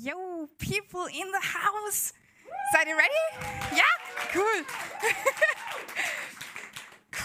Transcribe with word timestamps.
Yo, 0.00 0.48
people 0.58 1.06
in 1.06 1.26
the 1.32 1.48
house. 1.54 2.14
Seid 2.72 2.88
ihr 2.88 2.96
ready? 2.96 3.76
Ja? 3.76 3.84
Cool. 4.34 4.64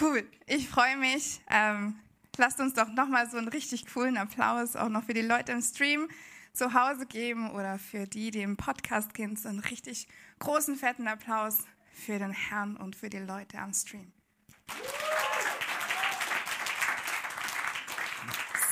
cool. 0.00 0.28
Ich 0.46 0.68
freue 0.68 0.98
mich. 0.98 1.40
Ähm, 1.48 1.98
lasst 2.36 2.60
uns 2.60 2.74
doch 2.74 2.88
nochmal 2.88 3.30
so 3.30 3.38
einen 3.38 3.48
richtig 3.48 3.86
coolen 3.86 4.18
Applaus 4.18 4.76
auch 4.76 4.90
noch 4.90 5.04
für 5.04 5.14
die 5.14 5.22
Leute 5.22 5.52
im 5.52 5.62
Stream 5.62 6.08
zu 6.52 6.74
Hause 6.74 7.06
geben 7.06 7.50
oder 7.52 7.78
für 7.78 8.06
die, 8.06 8.30
die 8.30 8.42
im 8.42 8.58
Podcast 8.58 9.14
gehen. 9.14 9.34
So 9.36 9.48
einen 9.48 9.60
richtig 9.60 10.06
großen, 10.38 10.76
fetten 10.76 11.08
Applaus 11.08 11.64
für 11.90 12.18
den 12.18 12.32
Herrn 12.32 12.76
und 12.76 12.96
für 12.96 13.08
die 13.08 13.18
Leute 13.18 13.58
am 13.58 13.72
Stream. 13.72 14.12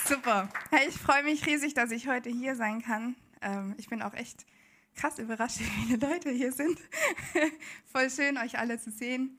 Super. 0.04 0.50
Hey, 0.70 0.88
ich 0.88 0.98
freue 0.98 1.22
mich 1.22 1.46
riesig, 1.46 1.72
dass 1.72 1.90
ich 1.90 2.08
heute 2.08 2.28
hier 2.28 2.56
sein 2.56 2.82
kann. 2.82 3.16
Ähm, 3.46 3.74
ich 3.78 3.88
bin 3.88 4.02
auch 4.02 4.14
echt 4.14 4.44
krass 4.96 5.18
überrascht, 5.18 5.58
wie 5.60 5.86
viele 5.86 6.06
Leute 6.06 6.30
hier 6.30 6.52
sind. 6.52 6.78
Voll 7.92 8.10
schön, 8.10 8.36
euch 8.38 8.58
alle 8.58 8.78
zu 8.78 8.90
sehen. 8.90 9.38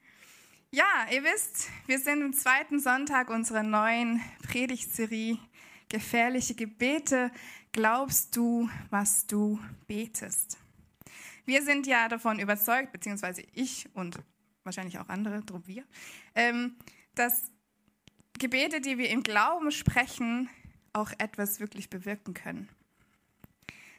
Ja, 0.72 1.08
ihr 1.12 1.24
wisst, 1.24 1.70
wir 1.86 2.00
sind 2.00 2.22
im 2.22 2.34
zweiten 2.34 2.80
Sonntag 2.80 3.30
unserer 3.30 3.64
neuen 3.64 4.22
Predigtserie 4.44 5.38
Gefährliche 5.90 6.56
Gebete. 6.56 7.32
Glaubst 7.72 8.36
du, 8.36 8.70
was 8.90 9.28
du 9.28 9.60
betest? 9.88 10.58
Wir 11.46 11.64
sind 11.64 11.88
ja 11.88 12.10
davon 12.10 12.40
überzeugt, 12.40 12.92
beziehungsweise 12.92 13.44
ich 13.54 13.88
und 13.94 14.20
wahrscheinlich 14.64 15.00
auch 15.00 15.08
andere, 15.08 15.42
drum 15.44 15.66
wir, 15.66 15.86
ähm, 16.36 16.76
dass 17.16 17.50
Gebete, 18.38 18.82
die 18.82 18.98
wir 18.98 19.10
im 19.10 19.24
Glauben 19.24 19.72
sprechen, 19.72 20.50
auch 20.92 21.12
etwas 21.18 21.62
wirklich 21.62 21.90
bewirken 21.90 22.34
können. 22.34 22.68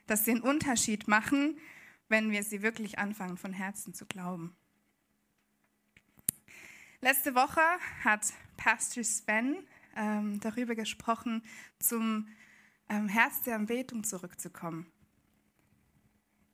Dass 0.08 0.24
sie 0.24 0.32
einen 0.32 0.40
Unterschied 0.40 1.06
machen, 1.06 1.56
wenn 2.08 2.32
wir 2.32 2.42
sie 2.42 2.62
wirklich 2.62 2.98
anfangen, 2.98 3.36
von 3.36 3.52
Herzen 3.52 3.94
zu 3.94 4.06
glauben. 4.06 4.56
Letzte 7.00 7.36
Woche 7.36 7.62
hat 8.02 8.32
Pastor 8.56 9.04
Sven 9.04 9.56
ähm, 9.94 10.40
darüber 10.40 10.74
gesprochen, 10.74 11.44
zum 11.78 12.26
ähm, 12.88 13.08
Herz 13.08 13.42
der 13.42 13.54
Anbetung 13.54 14.02
zurückzukommen, 14.02 14.90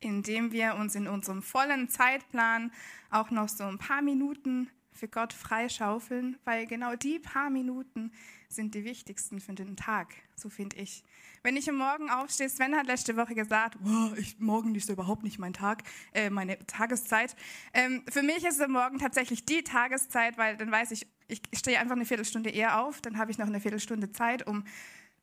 indem 0.01 0.51
wir 0.51 0.75
uns 0.75 0.93
in 0.93 1.07
unserem 1.07 1.41
vollen 1.41 1.89
Zeitplan 1.89 2.71
auch 3.09 3.31
noch 3.31 3.49
so 3.49 3.63
ein 3.63 3.79
paar 3.79 4.03
Minuten 4.03 4.69
für 4.95 5.07
Gott 5.07 5.33
freischaufeln, 5.33 6.37
weil 6.45 6.65
genau 6.65 6.95
die 6.95 7.19
paar 7.19 7.49
Minuten 7.49 8.11
sind 8.49 8.73
die 8.73 8.85
wichtigsten 8.85 9.39
für 9.39 9.53
den 9.53 9.75
Tag, 9.75 10.13
so 10.35 10.49
finde 10.49 10.77
ich. 10.77 11.03
Wenn 11.43 11.57
ich 11.57 11.69
am 11.69 11.75
Morgen 11.75 12.09
aufstehe, 12.09 12.49
Sven 12.49 12.75
hat 12.75 12.87
letzte 12.87 13.17
Woche 13.17 13.35
gesagt, 13.35 13.77
oh, 13.85 14.15
ich, 14.17 14.39
morgen 14.39 14.73
ist 14.73 14.89
überhaupt 14.89 15.23
nicht 15.23 15.37
mein 15.37 15.53
Tag, 15.53 15.83
äh, 16.13 16.29
meine 16.29 16.57
Tageszeit. 16.65 17.35
Ähm, 17.73 18.03
für 18.09 18.23
mich 18.23 18.43
ist 18.43 18.59
es 18.59 18.67
Morgen 18.67 18.97
tatsächlich 18.97 19.45
die 19.45 19.63
Tageszeit, 19.63 20.37
weil 20.37 20.57
dann 20.57 20.71
weiß 20.71 20.91
ich, 20.91 21.05
ich 21.27 21.41
stehe 21.53 21.79
einfach 21.79 21.95
eine 21.95 22.05
Viertelstunde 22.05 22.49
eher 22.49 22.81
auf, 22.81 23.01
dann 23.01 23.17
habe 23.17 23.31
ich 23.31 23.37
noch 23.37 23.47
eine 23.47 23.59
Viertelstunde 23.59 24.11
Zeit, 24.11 24.47
um 24.47 24.63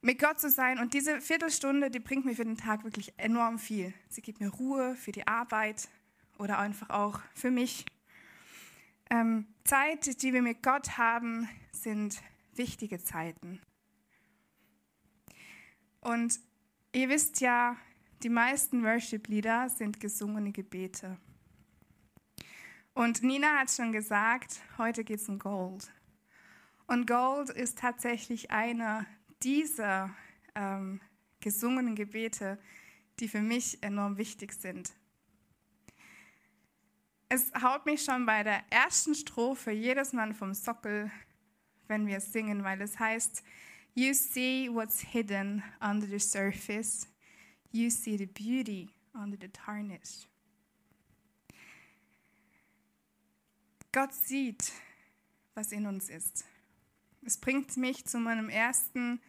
mit 0.03 0.21
Gott 0.21 0.39
zu 0.39 0.51
sein. 0.51 0.79
Und 0.79 0.95
diese 0.95 1.21
Viertelstunde, 1.21 1.91
die 1.91 2.01
bringt 2.01 2.25
mir 2.25 2.35
für 2.35 2.45
den 2.45 2.57
Tag 2.57 2.85
wirklich 2.85 3.15
enorm 3.17 3.59
viel. 3.59 3.95
Sie 4.09 4.21
gibt 4.21 4.41
mir 4.41 4.49
Ruhe 4.49 4.97
für 4.97 5.13
die 5.13 5.27
Arbeit 5.27 5.89
oder 6.39 6.59
einfach 6.59 6.91
auch 6.91 7.21
für 7.35 7.51
mich. 7.51 7.87
Ähm, 9.11 9.47
Zeit, 9.65 10.23
die 10.23 10.33
wir 10.33 10.43
mit 10.43 10.63
Gott 10.63 10.99
haben, 10.99 11.49
sind 11.73 12.21
wichtige 12.55 13.03
Zeiten. 13.03 13.61
Und 16.01 16.41
ihr 16.93 17.09
wisst 17.09 17.41
ja, 17.41 17.77
die 18.23 18.29
meisten 18.29 18.85
Worship-Lieder 18.85 19.69
sind 19.69 20.01
gesungene 20.01 20.53
Gebete. 20.53 21.17
Und 22.95 23.23
Nina 23.23 23.61
hat 23.61 23.71
schon 23.71 23.93
gesagt, 23.93 24.61
heute 24.79 25.05
geht 25.05 25.21
es 25.21 25.29
um 25.29 25.39
Gold. 25.39 25.91
Und 26.87 27.07
Gold 27.07 27.51
ist 27.51 27.79
tatsächlich 27.79 28.51
einer 28.51 29.07
dieser 29.43 30.15
ähm, 30.55 31.01
gesungenen 31.41 31.95
Gebete, 31.95 32.59
die 33.19 33.29
für 33.29 33.41
mich 33.41 33.83
enorm 33.83 34.19
wichtig 34.19 34.53
sind. 34.53 34.93
Es 37.35 37.51
haut 37.63 37.87
mich 37.87 38.05
schon 38.05 38.27
bei 38.27 38.43
der 38.43 38.63
ersten 38.71 39.15
Strophe 39.15 39.71
jedes 39.71 40.13
Mal 40.13 40.35
vom 40.35 40.53
Sockel, 40.53 41.11
wenn 41.89 42.07
wir 42.07 42.21
singen, 42.21 42.63
weil 42.63 42.83
es 42.83 42.99
heißt, 42.99 43.43
You 43.95 44.13
see 44.13 44.69
what's 44.71 45.01
hidden 45.01 45.63
under 45.81 46.07
the 46.07 46.19
surface. 46.19 47.09
You 47.71 47.89
see 47.89 48.19
the 48.19 48.27
beauty 48.27 48.91
under 49.15 49.39
the 49.41 49.49
tarnish. 49.49 50.29
Gott 53.93 54.13
sieht, 54.13 54.71
was 55.55 55.73
in 55.73 55.87
uns 55.87 56.11
ist. 56.11 56.45
Es 57.23 57.39
bringt 57.39 57.79
mich 57.79 58.05
zu 58.05 58.19
meinem 58.19 58.51
ersten, 58.51 59.23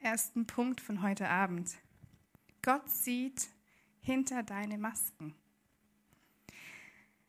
ersten 0.00 0.48
Punkt 0.48 0.80
von 0.80 1.00
heute 1.00 1.28
Abend. 1.28 1.76
Gott 2.62 2.90
sieht 2.90 3.46
hinter 4.00 4.42
deine 4.42 4.78
Masken. 4.78 5.36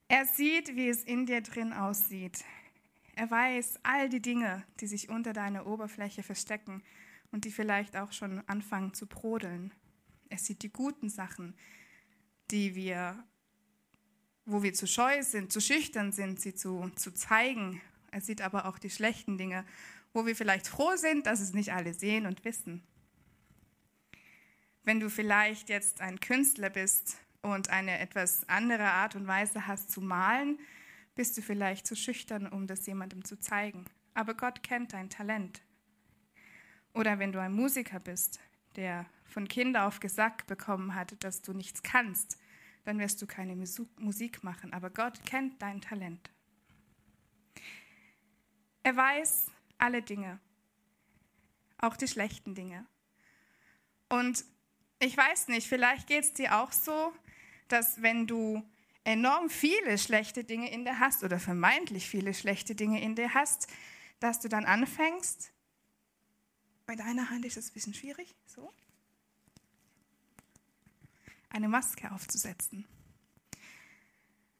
Er 0.09 0.25
sieht, 0.25 0.75
wie 0.75 0.87
es 0.87 1.03
in 1.03 1.25
dir 1.25 1.41
drin 1.41 1.73
aussieht. 1.73 2.43
Er 3.15 3.29
weiß 3.29 3.79
all 3.83 4.09
die 4.09 4.21
Dinge, 4.21 4.63
die 4.79 4.87
sich 4.87 5.09
unter 5.09 5.33
deiner 5.33 5.67
Oberfläche 5.67 6.23
verstecken 6.23 6.81
und 7.31 7.43
die 7.43 7.51
vielleicht 7.51 7.97
auch 7.97 8.13
schon 8.13 8.41
anfangen 8.47 8.93
zu 8.93 9.05
brodeln. 9.05 9.73
Er 10.29 10.37
sieht 10.37 10.63
die 10.63 10.71
guten 10.71 11.09
Sachen, 11.09 11.55
die 12.51 12.75
wir, 12.75 13.21
wo 14.45 14.63
wir 14.63 14.73
zu 14.73 14.87
scheu 14.87 15.23
sind, 15.23 15.51
zu 15.51 15.59
schüchtern 15.59 16.13
sind, 16.13 16.39
sie 16.39 16.53
zu, 16.53 16.89
zu 16.95 17.13
zeigen. 17.13 17.81
Er 18.11 18.21
sieht 18.21 18.41
aber 18.41 18.65
auch 18.65 18.79
die 18.79 18.89
schlechten 18.89 19.37
Dinge, 19.37 19.65
wo 20.13 20.25
wir 20.25 20.35
vielleicht 20.35 20.67
froh 20.67 20.95
sind, 20.95 21.25
dass 21.25 21.41
es 21.41 21.53
nicht 21.53 21.73
alle 21.73 21.93
sehen 21.93 22.25
und 22.25 22.45
wissen. 22.45 22.81
Wenn 24.83 25.01
du 25.01 25.09
vielleicht 25.09 25.67
jetzt 25.67 25.99
ein 25.99 26.21
Künstler 26.21 26.69
bist 26.69 27.17
und 27.41 27.69
eine 27.69 27.99
etwas 27.99 28.47
andere 28.49 28.85
Art 28.85 29.15
und 29.15 29.27
Weise 29.27 29.67
hast 29.67 29.91
zu 29.91 30.01
malen, 30.01 30.59
bist 31.15 31.37
du 31.37 31.41
vielleicht 31.41 31.87
zu 31.87 31.95
schüchtern, 31.95 32.47
um 32.47 32.67
das 32.67 32.85
jemandem 32.85 33.23
zu 33.23 33.39
zeigen. 33.39 33.85
Aber 34.13 34.33
Gott 34.33 34.63
kennt 34.63 34.93
dein 34.93 35.09
Talent. 35.09 35.61
Oder 36.93 37.19
wenn 37.19 37.31
du 37.31 37.41
ein 37.41 37.53
Musiker 37.53 37.99
bist, 37.99 38.39
der 38.75 39.05
von 39.25 39.47
Kind 39.47 39.77
auf 39.77 39.99
gesagt 39.99 40.47
bekommen 40.47 40.95
hat, 40.95 41.23
dass 41.23 41.41
du 41.41 41.53
nichts 41.53 41.83
kannst, 41.83 42.39
dann 42.85 42.99
wirst 42.99 43.21
du 43.21 43.27
keine 43.27 43.55
Musik 43.55 44.43
machen. 44.43 44.73
Aber 44.73 44.89
Gott 44.89 45.25
kennt 45.25 45.61
dein 45.61 45.81
Talent. 45.81 46.31
Er 48.83 48.95
weiß 48.95 49.51
alle 49.77 50.01
Dinge, 50.01 50.39
auch 51.77 51.97
die 51.97 52.07
schlechten 52.07 52.55
Dinge. 52.55 52.85
Und 54.09 54.45
ich 54.99 55.15
weiß 55.17 55.49
nicht, 55.49 55.67
vielleicht 55.67 56.07
geht 56.07 56.23
es 56.23 56.33
dir 56.33 56.57
auch 56.57 56.71
so, 56.71 57.13
dass 57.67 58.01
wenn 58.01 58.27
du 58.27 58.63
enorm 59.03 59.49
viele 59.49 59.97
schlechte 59.97 60.43
Dinge 60.43 60.69
in 60.71 60.83
dir 60.83 60.99
hast 60.99 61.23
oder 61.23 61.39
vermeintlich 61.39 62.09
viele 62.09 62.33
schlechte 62.33 62.75
Dinge 62.75 63.01
in 63.01 63.15
dir 63.15 63.33
hast, 63.33 63.67
dass 64.19 64.39
du 64.39 64.49
dann 64.49 64.65
anfängst, 64.65 65.51
bei 66.85 66.95
deiner 66.95 67.29
Hand 67.29 67.45
ist 67.45 67.57
es 67.57 67.69
ein 67.69 67.73
bisschen 67.73 67.93
schwierig, 67.93 68.35
so, 68.45 68.73
eine 71.49 71.69
Maske 71.69 72.11
aufzusetzen. 72.11 72.85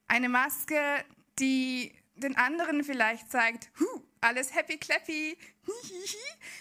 Eine 0.08 0.30
Maske, 0.30 1.04
die 1.40 1.94
den 2.16 2.38
anderen 2.38 2.84
vielleicht 2.84 3.30
zeigt, 3.30 3.70
huh, 3.80 4.02
alles 4.22 4.56
happy 4.56 4.78
clappy, 4.78 5.38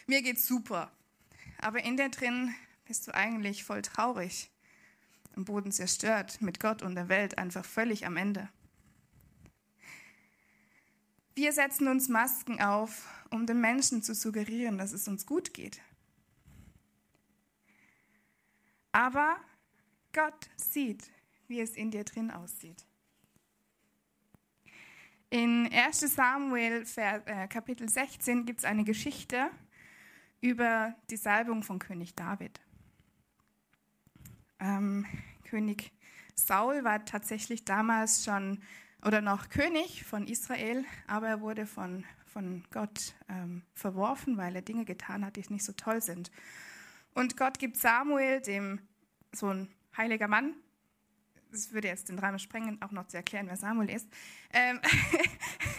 mir 0.06 0.22
geht's 0.22 0.46
super. 0.46 0.90
Aber 1.58 1.84
in 1.84 1.96
dir 1.96 2.08
drin 2.08 2.54
bist 2.84 3.06
du 3.06 3.14
eigentlich 3.14 3.64
voll 3.64 3.82
traurig 3.82 4.50
am 5.36 5.44
Boden 5.44 5.70
zerstört, 5.70 6.40
mit 6.40 6.60
Gott 6.60 6.82
und 6.82 6.94
der 6.94 7.08
Welt 7.08 7.38
einfach 7.38 7.64
völlig 7.64 8.06
am 8.06 8.16
Ende. 8.16 8.48
Wir 11.34 11.52
setzen 11.52 11.88
uns 11.88 12.08
Masken 12.08 12.62
auf, 12.62 13.06
um 13.30 13.46
den 13.46 13.60
Menschen 13.60 14.02
zu 14.02 14.14
suggerieren, 14.14 14.78
dass 14.78 14.92
es 14.92 15.06
uns 15.06 15.26
gut 15.26 15.52
geht. 15.52 15.80
Aber 18.92 19.36
Gott 20.14 20.48
sieht, 20.56 21.10
wie 21.46 21.60
es 21.60 21.76
in 21.76 21.90
dir 21.90 22.04
drin 22.04 22.30
aussieht. 22.30 22.86
In 25.28 25.70
1 25.70 26.00
Samuel 26.00 26.86
äh, 26.96 27.48
Kapitel 27.48 27.86
16 27.86 28.46
gibt 28.46 28.60
es 28.60 28.64
eine 28.64 28.84
Geschichte 28.84 29.50
über 30.40 30.94
die 31.10 31.16
Salbung 31.16 31.62
von 31.62 31.78
König 31.78 32.14
David. 32.14 32.60
Ähm, 34.58 35.04
König 35.46 35.92
Saul 36.34 36.84
war 36.84 37.04
tatsächlich 37.04 37.64
damals 37.64 38.24
schon 38.24 38.60
oder 39.04 39.20
noch 39.20 39.48
König 39.48 40.04
von 40.04 40.26
Israel, 40.26 40.84
aber 41.06 41.28
er 41.28 41.40
wurde 41.40 41.66
von, 41.66 42.04
von 42.26 42.64
Gott 42.70 43.14
ähm, 43.28 43.62
verworfen, 43.74 44.36
weil 44.36 44.54
er 44.54 44.62
Dinge 44.62 44.84
getan 44.84 45.24
hat, 45.24 45.36
die 45.36 45.44
nicht 45.48 45.64
so 45.64 45.72
toll 45.72 46.02
sind. 46.02 46.30
Und 47.14 47.36
Gott 47.36 47.58
gibt 47.58 47.76
Samuel, 47.76 48.40
dem 48.40 48.80
so 49.32 49.48
ein 49.48 49.68
heiliger 49.96 50.28
Mann. 50.28 50.54
Das 51.50 51.72
würde 51.72 51.88
jetzt 51.88 52.08
den 52.08 52.18
Rahmen 52.18 52.38
sprengen, 52.38 52.82
auch 52.82 52.90
noch 52.90 53.06
zu 53.06 53.16
erklären, 53.16 53.46
wer 53.46 53.56
Samuel 53.56 53.88
ist. 53.88 54.08
Ähm 54.52 54.80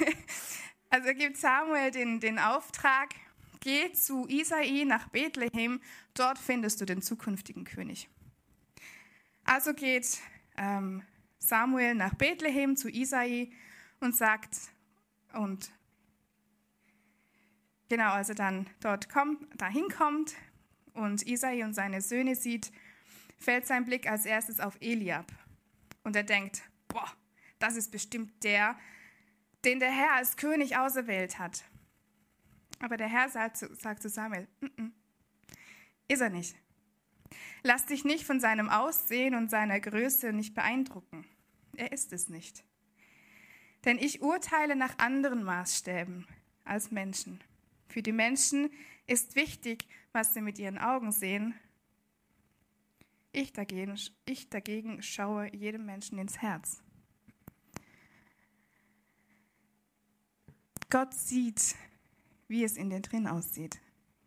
also 0.89 1.13
gibt 1.13 1.37
Samuel 1.37 1.91
den, 1.91 2.19
den 2.19 2.39
Auftrag, 2.39 3.09
geh 3.59 3.91
zu 3.91 4.27
Isai 4.27 4.85
nach 4.87 5.09
Bethlehem, 5.09 5.81
dort 6.13 6.39
findest 6.39 6.81
du 6.81 6.85
den 6.85 7.01
zukünftigen 7.01 7.65
König. 7.65 8.09
Also 9.47 9.73
geht 9.73 10.19
ähm, 10.57 11.03
Samuel 11.39 11.95
nach 11.95 12.13
Bethlehem 12.15 12.75
zu 12.75 12.89
Isai 12.89 13.49
und 14.01 14.13
sagt, 14.13 14.57
und 15.33 15.71
genau, 17.87 18.11
also 18.11 18.33
dann 18.33 18.69
dort 18.81 19.09
kommt, 19.09 19.39
dahin 19.59 19.87
kommt 19.87 20.35
und 20.93 21.25
Isai 21.25 21.63
und 21.63 21.73
seine 21.73 22.01
Söhne 22.01 22.35
sieht, 22.35 22.73
fällt 23.37 23.65
sein 23.65 23.85
Blick 23.85 24.09
als 24.11 24.25
erstes 24.25 24.59
auf 24.59 24.75
Eliab. 24.81 25.31
Und 26.03 26.17
er 26.17 26.23
denkt, 26.23 26.61
boah, 26.89 27.09
das 27.57 27.77
ist 27.77 27.89
bestimmt 27.89 28.43
der, 28.43 28.77
den 29.63 29.79
der 29.79 29.91
Herr 29.91 30.15
als 30.15 30.35
König 30.35 30.77
auserwählt 30.77 31.39
hat. 31.39 31.63
Aber 32.79 32.97
der 32.97 33.07
Herr 33.07 33.29
sagt 33.29 33.55
zu, 33.55 33.73
sagt 33.75 34.01
zu 34.01 34.09
Samuel, 34.09 34.45
N 34.59 34.71
-n, 34.77 34.91
ist 36.09 36.21
er 36.21 36.29
nicht. 36.29 36.57
Lass 37.63 37.85
dich 37.85 38.05
nicht 38.05 38.25
von 38.25 38.39
seinem 38.39 38.69
Aussehen 38.69 39.35
und 39.35 39.49
seiner 39.49 39.79
Größe 39.79 40.33
nicht 40.33 40.53
beeindrucken. 40.55 41.25
Er 41.75 41.91
ist 41.91 42.13
es 42.13 42.29
nicht. 42.29 42.63
Denn 43.85 43.97
ich 43.97 44.21
urteile 44.21 44.75
nach 44.75 44.97
anderen 44.97 45.43
Maßstäben 45.43 46.27
als 46.63 46.91
Menschen. 46.91 47.43
Für 47.87 48.01
die 48.01 48.11
Menschen 48.11 48.69
ist 49.05 49.35
wichtig, 49.35 49.87
was 50.11 50.33
sie 50.33 50.41
mit 50.41 50.59
ihren 50.59 50.77
Augen 50.77 51.11
sehen. 51.11 51.53
Ich 53.31 53.53
dagegen, 53.53 53.97
ich 54.25 54.49
dagegen 54.49 55.01
schaue 55.03 55.53
jedem 55.55 55.85
Menschen 55.85 56.17
ins 56.17 56.41
Herz. 56.41 56.81
Gott 60.89 61.13
sieht, 61.13 61.75
wie 62.47 62.63
es 62.63 62.77
in 62.77 62.89
dir 62.89 63.01
drin 63.01 63.27
aussieht. 63.27 63.79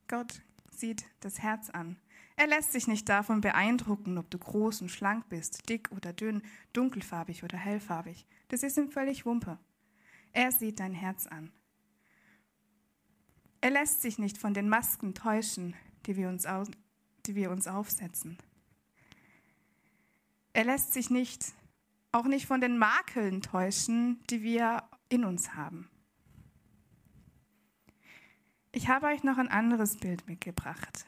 Gott 0.08 0.42
sieht 0.70 1.04
das 1.20 1.40
Herz 1.40 1.70
an. 1.70 1.96
Er 2.40 2.46
lässt 2.46 2.72
sich 2.72 2.86
nicht 2.86 3.06
davon 3.10 3.42
beeindrucken, 3.42 4.16
ob 4.16 4.30
du 4.30 4.38
groß 4.38 4.80
und 4.80 4.88
schlank 4.88 5.28
bist, 5.28 5.68
dick 5.68 5.92
oder 5.92 6.14
dünn, 6.14 6.40
dunkelfarbig 6.72 7.44
oder 7.44 7.58
hellfarbig. 7.58 8.24
Das 8.48 8.62
ist 8.62 8.78
ihm 8.78 8.88
völlig 8.88 9.26
Wumpe. 9.26 9.58
Er 10.32 10.50
sieht 10.50 10.80
dein 10.80 10.94
Herz 10.94 11.26
an. 11.26 11.52
Er 13.60 13.68
lässt 13.68 14.00
sich 14.00 14.18
nicht 14.18 14.38
von 14.38 14.54
den 14.54 14.70
Masken 14.70 15.12
täuschen, 15.12 15.74
die 16.06 16.16
wir 16.16 16.30
uns, 16.30 16.46
au 16.46 16.64
die 17.26 17.34
wir 17.34 17.50
uns 17.50 17.66
aufsetzen. 17.66 18.38
Er 20.54 20.64
lässt 20.64 20.94
sich 20.94 21.10
nicht, 21.10 21.52
auch 22.10 22.24
nicht 22.24 22.46
von 22.46 22.62
den 22.62 22.78
Makeln 22.78 23.42
täuschen, 23.42 24.18
die 24.30 24.42
wir 24.42 24.84
in 25.10 25.26
uns 25.26 25.56
haben. 25.56 25.90
Ich 28.72 28.88
habe 28.88 29.08
euch 29.08 29.24
noch 29.24 29.36
ein 29.36 29.48
anderes 29.48 29.98
Bild 29.98 30.26
mitgebracht. 30.26 31.04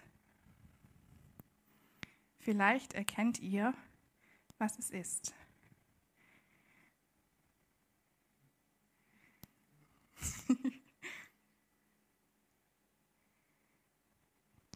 Vielleicht 2.43 2.93
erkennt 2.95 3.41
ihr, 3.41 3.73
was 4.59 4.77
es 4.77 4.91
ist. 4.91 5.33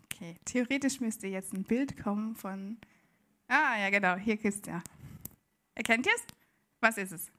okay, 0.04 0.36
theoretisch 0.44 1.00
müsste 1.00 1.26
jetzt 1.26 1.52
ein 1.54 1.64
Bild 1.64 2.00
kommen 2.00 2.36
von. 2.36 2.78
Ah, 3.48 3.76
ja, 3.76 3.90
genau, 3.90 4.14
hier 4.14 4.44
ist 4.44 4.68
ja. 4.68 4.80
Erkennt 5.74 6.06
ihr 6.06 6.14
es? 6.14 6.22
Was 6.80 6.98
ist 6.98 7.10
es? 7.10 7.32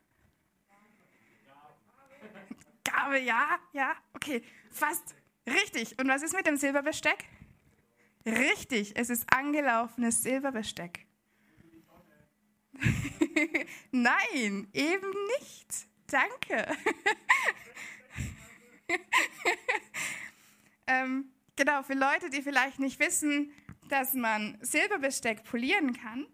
Gabe, 2.84 3.20
ja, 3.20 3.60
ja, 3.72 3.96
okay, 4.14 4.44
fast. 4.72 5.16
Richtig. 5.48 5.98
Und 5.98 6.10
was 6.10 6.22
ist 6.22 6.36
mit 6.36 6.46
dem 6.46 6.58
Silberbesteck? 6.58 7.24
Richtig, 8.28 8.94
es 8.98 9.10
ist 9.10 9.26
angelaufenes 9.34 10.22
Silberbesteck. 10.22 11.06
Nein, 13.92 14.68
eben 14.74 15.14
nicht. 15.40 15.88
Danke. 16.08 16.68
ähm, 20.88 21.32
genau, 21.56 21.84
für 21.84 21.94
Leute, 21.94 22.30
die 22.30 22.42
vielleicht 22.42 22.80
nicht 22.80 23.00
wissen, 23.00 23.54
dass 23.88 24.14
man 24.14 24.58
Silberbesteck 24.62 25.46
polieren 25.46 25.94
kann 25.94 26.28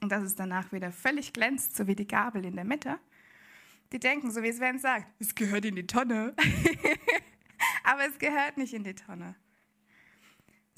und 0.00 0.10
dass 0.10 0.24
es 0.24 0.34
danach 0.34 0.72
wieder 0.72 0.90
völlig 0.90 1.32
glänzt, 1.32 1.76
so 1.76 1.86
wie 1.86 1.94
die 1.94 2.08
Gabel 2.08 2.44
in 2.44 2.56
der 2.56 2.64
Mitte, 2.64 2.98
die 3.92 4.00
denken, 4.00 4.32
so 4.32 4.42
wie 4.42 4.52
Sven 4.52 4.80
sagt, 4.80 5.06
es 5.20 5.36
gehört 5.36 5.64
in 5.64 5.76
die 5.76 5.86
Tonne. 5.86 6.34
Aber 7.84 8.04
es 8.04 8.18
gehört 8.18 8.56
nicht 8.56 8.74
in 8.74 8.82
die 8.82 8.94
Tonne, 8.94 9.36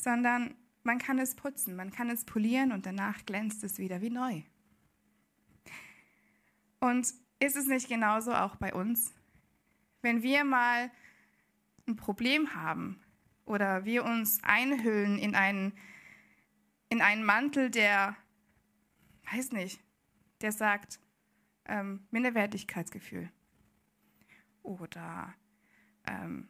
sondern 0.02 0.54
man 0.82 0.98
kann 0.98 1.18
es 1.18 1.36
putzen, 1.36 1.76
man 1.76 1.92
kann 1.92 2.10
es 2.10 2.24
polieren 2.24 2.72
und 2.72 2.86
danach 2.86 3.24
glänzt 3.24 3.62
es 3.62 3.78
wieder 3.78 4.00
wie 4.00 4.10
neu. 4.10 4.42
Und 6.80 7.14
ist 7.38 7.56
es 7.56 7.66
nicht 7.66 7.88
genauso 7.88 8.34
auch 8.34 8.56
bei 8.56 8.74
uns? 8.74 9.12
Wenn 10.00 10.22
wir 10.22 10.42
mal 10.42 10.90
ein 11.86 11.94
Problem 11.94 12.54
haben 12.54 13.00
oder 13.44 13.84
wir 13.84 14.04
uns 14.04 14.42
einhüllen 14.42 15.18
in 15.18 15.36
einen, 15.36 15.72
in 16.88 17.00
einen 17.00 17.24
Mantel, 17.24 17.70
der, 17.70 18.16
weiß 19.32 19.52
nicht, 19.52 19.80
der 20.40 20.50
sagt, 20.50 20.98
ähm, 21.66 22.04
Minderwertigkeitsgefühl 22.10 23.30
oder 24.62 25.32
ähm, 26.06 26.48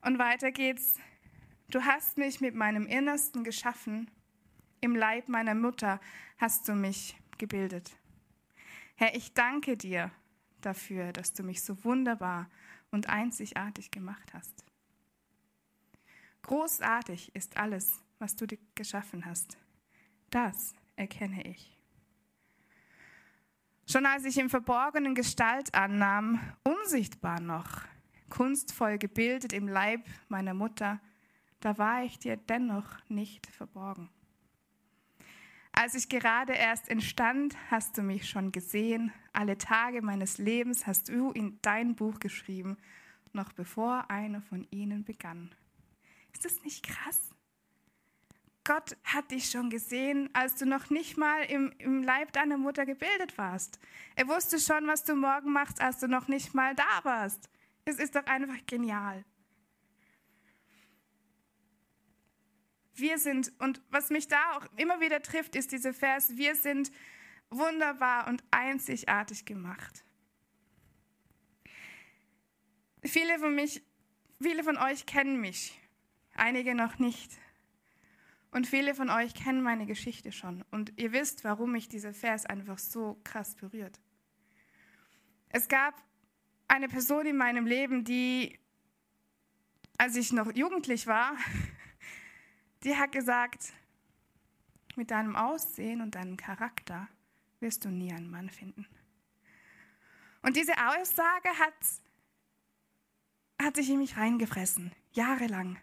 Und 0.00 0.18
weiter 0.18 0.50
geht's, 0.50 0.98
du 1.70 1.84
hast 1.84 2.18
mich 2.18 2.40
mit 2.40 2.54
meinem 2.54 2.86
Innersten 2.86 3.44
geschaffen 3.44 4.10
im 4.80 4.96
Leib 4.96 5.28
meiner 5.28 5.54
Mutter 5.54 6.00
hast 6.38 6.68
du 6.68 6.74
mich 6.74 7.16
gebildet. 7.38 7.96
Herr, 8.96 9.14
ich 9.14 9.32
danke 9.32 9.76
dir 9.76 10.10
dafür, 10.60 11.12
dass 11.12 11.32
du 11.32 11.42
mich 11.42 11.62
so 11.62 11.84
wunderbar 11.84 12.50
und 12.90 13.08
einzigartig 13.08 13.90
gemacht 13.90 14.32
hast. 14.34 14.64
Großartig 16.42 17.34
ist 17.34 17.56
alles, 17.56 18.02
was 18.18 18.34
du 18.34 18.46
geschaffen 18.74 19.24
hast. 19.24 19.58
Das 20.30 20.74
erkenne 20.96 21.46
ich. 21.46 21.76
Schon 23.86 24.04
als 24.04 24.24
ich 24.24 24.36
im 24.38 24.50
Verborgenen 24.50 25.14
Gestalt 25.14 25.74
annahm, 25.74 26.40
unsichtbar 26.62 27.40
noch, 27.40 27.82
kunstvoll 28.28 28.98
gebildet 28.98 29.52
im 29.52 29.68
Leib 29.68 30.04
meiner 30.28 30.54
Mutter, 30.54 31.00
da 31.60 31.78
war 31.78 32.02
ich 32.02 32.18
dir 32.18 32.36
dennoch 32.36 32.86
nicht 33.08 33.46
verborgen. 33.46 34.10
Als 35.80 35.94
ich 35.94 36.08
gerade 36.08 36.54
erst 36.54 36.88
entstand, 36.88 37.56
hast 37.70 37.96
du 37.96 38.02
mich 38.02 38.28
schon 38.28 38.50
gesehen. 38.50 39.12
Alle 39.32 39.56
Tage 39.56 40.02
meines 40.02 40.36
Lebens 40.38 40.88
hast 40.88 41.08
du 41.08 41.30
in 41.30 41.60
dein 41.62 41.94
Buch 41.94 42.18
geschrieben, 42.18 42.76
noch 43.32 43.52
bevor 43.52 44.10
einer 44.10 44.42
von 44.42 44.66
ihnen 44.72 45.04
begann. 45.04 45.54
Ist 46.32 46.44
das 46.44 46.64
nicht 46.64 46.84
krass? 46.84 47.30
Gott 48.64 48.96
hat 49.04 49.30
dich 49.30 49.50
schon 49.50 49.70
gesehen, 49.70 50.30
als 50.32 50.56
du 50.56 50.66
noch 50.66 50.90
nicht 50.90 51.16
mal 51.16 51.44
im, 51.44 51.72
im 51.78 52.02
Leib 52.02 52.32
deiner 52.32 52.58
Mutter 52.58 52.84
gebildet 52.84 53.38
warst. 53.38 53.78
Er 54.16 54.26
wusste 54.26 54.58
schon, 54.58 54.88
was 54.88 55.04
du 55.04 55.14
morgen 55.14 55.52
machst, 55.52 55.80
als 55.80 56.00
du 56.00 56.08
noch 56.08 56.26
nicht 56.26 56.54
mal 56.54 56.74
da 56.74 57.04
warst. 57.04 57.48
Es 57.84 58.00
ist 58.00 58.16
doch 58.16 58.26
einfach 58.26 58.66
genial. 58.66 59.24
Wir 62.98 63.18
sind, 63.18 63.52
und 63.58 63.82
was 63.90 64.10
mich 64.10 64.28
da 64.28 64.56
auch 64.56 64.66
immer 64.76 65.00
wieder 65.00 65.22
trifft, 65.22 65.56
ist 65.56 65.72
dieser 65.72 65.94
Vers, 65.94 66.36
wir 66.36 66.54
sind 66.54 66.90
wunderbar 67.50 68.28
und 68.28 68.42
einzigartig 68.50 69.44
gemacht. 69.44 70.04
Viele 73.04 73.38
von, 73.38 73.54
mich, 73.54 73.82
viele 74.40 74.64
von 74.64 74.76
euch 74.76 75.06
kennen 75.06 75.40
mich, 75.40 75.78
einige 76.34 76.74
noch 76.74 76.98
nicht. 76.98 77.32
Und 78.50 78.66
viele 78.66 78.94
von 78.94 79.10
euch 79.10 79.34
kennen 79.34 79.62
meine 79.62 79.86
Geschichte 79.86 80.32
schon. 80.32 80.64
Und 80.70 80.92
ihr 80.96 81.12
wisst, 81.12 81.44
warum 81.44 81.72
mich 81.72 81.88
dieser 81.88 82.14
Vers 82.14 82.46
einfach 82.46 82.78
so 82.78 83.20
krass 83.24 83.54
berührt. 83.54 84.00
Es 85.50 85.68
gab 85.68 85.94
eine 86.66 86.88
Person 86.88 87.26
in 87.26 87.36
meinem 87.36 87.66
Leben, 87.66 88.04
die, 88.04 88.58
als 89.98 90.16
ich 90.16 90.32
noch 90.32 90.54
jugendlich 90.54 91.06
war, 91.06 91.36
die 92.84 92.96
hat 92.96 93.12
gesagt, 93.12 93.72
mit 94.96 95.10
deinem 95.10 95.36
Aussehen 95.36 96.00
und 96.00 96.14
deinem 96.14 96.36
Charakter 96.36 97.08
wirst 97.60 97.84
du 97.84 97.90
nie 97.90 98.12
einen 98.12 98.30
Mann 98.30 98.50
finden. 98.50 98.86
Und 100.42 100.56
diese 100.56 100.72
Aussage 100.72 101.48
hat, 101.58 101.74
hat 103.60 103.76
sich 103.76 103.90
in 103.90 103.98
mich 103.98 104.16
reingefressen, 104.16 104.92
jahrelang 105.12 105.78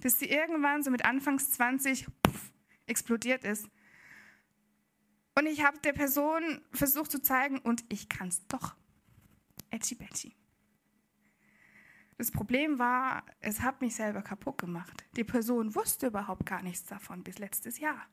bis 0.00 0.18
sie 0.18 0.26
irgendwann 0.26 0.82
so 0.82 0.90
mit 0.90 1.04
Anfangs 1.04 1.50
20 1.52 2.06
puff, 2.22 2.52
explodiert 2.86 3.44
ist. 3.44 3.68
Und 5.34 5.46
ich 5.46 5.64
habe 5.64 5.78
der 5.78 5.92
Person 5.92 6.60
versucht 6.72 7.10
zu 7.10 7.22
zeigen, 7.22 7.58
und 7.58 7.84
ich 7.88 8.08
kann 8.08 8.28
es 8.28 8.46
doch. 8.48 8.74
Etchi 9.70 9.94
Betty. 9.94 10.34
Das 12.20 12.30
Problem 12.30 12.78
war, 12.78 13.24
es 13.40 13.62
hat 13.62 13.80
mich 13.80 13.94
selber 13.94 14.20
kaputt 14.20 14.58
gemacht. 14.58 15.06
Die 15.16 15.24
Person 15.24 15.74
wusste 15.74 16.08
überhaupt 16.08 16.44
gar 16.44 16.60
nichts 16.60 16.84
davon 16.84 17.22
bis 17.22 17.38
letztes 17.38 17.78
Jahr. 17.78 18.06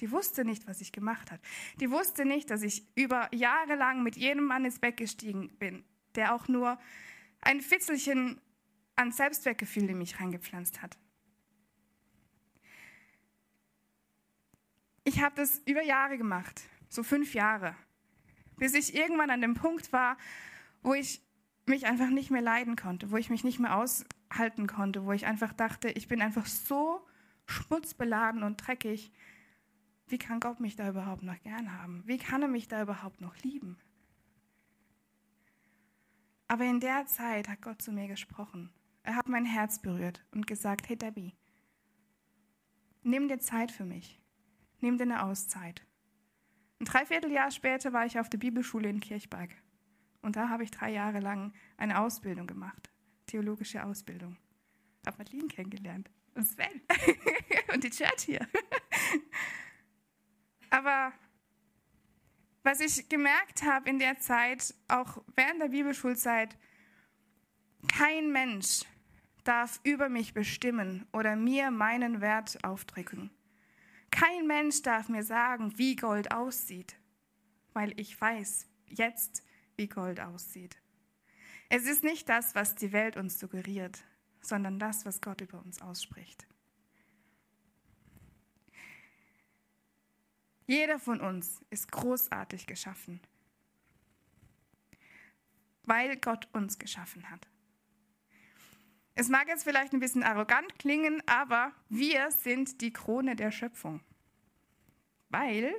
Die 0.00 0.10
wusste 0.10 0.44
nicht, 0.44 0.66
was 0.66 0.82
ich 0.82 0.92
gemacht 0.92 1.30
habe. 1.30 1.40
Die 1.80 1.90
wusste 1.90 2.26
nicht, 2.26 2.50
dass 2.50 2.60
ich 2.60 2.86
über 2.96 3.34
Jahre 3.34 3.76
lang 3.76 4.02
mit 4.02 4.18
jedem 4.18 4.44
Mann 4.44 4.66
ins 4.66 4.78
Bett 4.78 4.98
gestiegen 4.98 5.56
bin, 5.56 5.86
der 6.16 6.34
auch 6.34 6.48
nur 6.48 6.78
ein 7.40 7.62
Fitzelchen 7.62 8.42
an 8.94 9.10
Selbstwertgefühl 9.10 9.88
in 9.88 9.96
mich 9.96 10.20
reingepflanzt 10.20 10.82
hat. 10.82 10.98
Ich 15.04 15.22
habe 15.22 15.34
das 15.36 15.62
über 15.64 15.82
Jahre 15.82 16.18
gemacht, 16.18 16.60
so 16.90 17.02
fünf 17.02 17.32
Jahre, 17.32 17.74
bis 18.58 18.74
ich 18.74 18.94
irgendwann 18.94 19.30
an 19.30 19.40
dem 19.40 19.54
Punkt 19.54 19.94
war, 19.94 20.18
wo 20.82 20.92
ich 20.92 21.22
mich 21.66 21.86
einfach 21.86 22.10
nicht 22.10 22.30
mehr 22.30 22.42
leiden 22.42 22.76
konnte, 22.76 23.10
wo 23.10 23.16
ich 23.16 23.30
mich 23.30 23.44
nicht 23.44 23.60
mehr 23.60 23.76
aushalten 23.76 24.66
konnte, 24.66 25.04
wo 25.04 25.12
ich 25.12 25.26
einfach 25.26 25.52
dachte, 25.52 25.90
ich 25.90 26.08
bin 26.08 26.22
einfach 26.22 26.46
so 26.46 27.06
schmutzbeladen 27.46 28.42
und 28.42 28.56
dreckig. 28.56 29.12
Wie 30.06 30.18
kann 30.18 30.40
Gott 30.40 30.60
mich 30.60 30.76
da 30.76 30.88
überhaupt 30.88 31.22
noch 31.22 31.40
gern 31.42 31.78
haben? 31.80 32.02
Wie 32.06 32.18
kann 32.18 32.42
er 32.42 32.48
mich 32.48 32.68
da 32.68 32.82
überhaupt 32.82 33.20
noch 33.20 33.36
lieben? 33.38 33.78
Aber 36.48 36.64
in 36.64 36.80
der 36.80 37.06
Zeit 37.06 37.48
hat 37.48 37.62
Gott 37.62 37.80
zu 37.80 37.92
mir 37.92 38.08
gesprochen. 38.08 38.72
Er 39.04 39.14
hat 39.14 39.28
mein 39.28 39.44
Herz 39.44 39.80
berührt 39.80 40.24
und 40.32 40.48
gesagt, 40.48 40.88
hey 40.88 40.96
Debbie, 40.96 41.34
nimm 43.02 43.28
dir 43.28 43.38
Zeit 43.38 43.70
für 43.70 43.84
mich. 43.84 44.20
Nimm 44.80 44.98
dir 44.98 45.04
eine 45.04 45.22
Auszeit. 45.22 45.86
Ein 46.80 46.86
Dreivierteljahr 46.86 47.50
später 47.50 47.92
war 47.92 48.06
ich 48.06 48.18
auf 48.18 48.28
der 48.30 48.38
Bibelschule 48.38 48.88
in 48.88 49.00
Kirchberg. 49.00 49.50
Und 50.22 50.36
da 50.36 50.48
habe 50.48 50.64
ich 50.64 50.70
drei 50.70 50.90
Jahre 50.90 51.20
lang 51.20 51.52
eine 51.76 52.00
Ausbildung 52.00 52.46
gemacht, 52.46 52.90
theologische 53.26 53.84
Ausbildung. 53.84 54.36
Habe 55.06 55.18
Madeline 55.18 55.48
kennengelernt 55.48 56.10
und 56.34 56.44
Sven 56.44 56.82
und 57.74 57.82
die 57.82 57.90
Church 57.90 58.22
hier. 58.22 58.46
Aber 60.70 61.12
was 62.62 62.80
ich 62.80 63.08
gemerkt 63.08 63.62
habe 63.62 63.88
in 63.88 63.98
der 63.98 64.18
Zeit, 64.18 64.74
auch 64.88 65.22
während 65.34 65.62
der 65.62 65.68
Bibelschulzeit, 65.68 66.56
kein 67.88 68.30
Mensch 68.30 68.82
darf 69.44 69.80
über 69.82 70.08
mich 70.08 70.34
bestimmen 70.34 71.06
oder 71.12 71.36
mir 71.36 71.70
meinen 71.70 72.20
Wert 72.20 72.62
aufdrücken. 72.62 73.30
Kein 74.10 74.46
Mensch 74.46 74.82
darf 74.82 75.08
mir 75.08 75.22
sagen, 75.22 75.78
wie 75.78 75.96
Gold 75.96 76.32
aussieht, 76.32 76.96
weil 77.72 77.98
ich 77.98 78.20
weiß 78.20 78.68
jetzt, 78.86 79.42
wie 79.80 79.88
Gold 79.88 80.20
aussieht. 80.20 80.76
Es 81.70 81.86
ist 81.86 82.04
nicht 82.04 82.28
das, 82.28 82.54
was 82.54 82.74
die 82.74 82.92
Welt 82.92 83.16
uns 83.16 83.38
suggeriert, 83.38 84.04
sondern 84.42 84.78
das, 84.78 85.06
was 85.06 85.22
Gott 85.22 85.40
über 85.40 85.58
uns 85.58 85.80
ausspricht. 85.80 86.46
Jeder 90.66 90.98
von 90.98 91.20
uns 91.22 91.64
ist 91.70 91.90
großartig 91.90 92.66
geschaffen, 92.66 93.20
weil 95.84 96.18
Gott 96.18 96.46
uns 96.52 96.78
geschaffen 96.78 97.30
hat. 97.30 97.48
Es 99.14 99.30
mag 99.30 99.48
jetzt 99.48 99.64
vielleicht 99.64 99.94
ein 99.94 100.00
bisschen 100.00 100.22
arrogant 100.22 100.78
klingen, 100.78 101.22
aber 101.26 101.72
wir 101.88 102.30
sind 102.32 102.82
die 102.82 102.92
Krone 102.92 103.34
der 103.34 103.50
Schöpfung. 103.50 104.00
Weil 105.30 105.74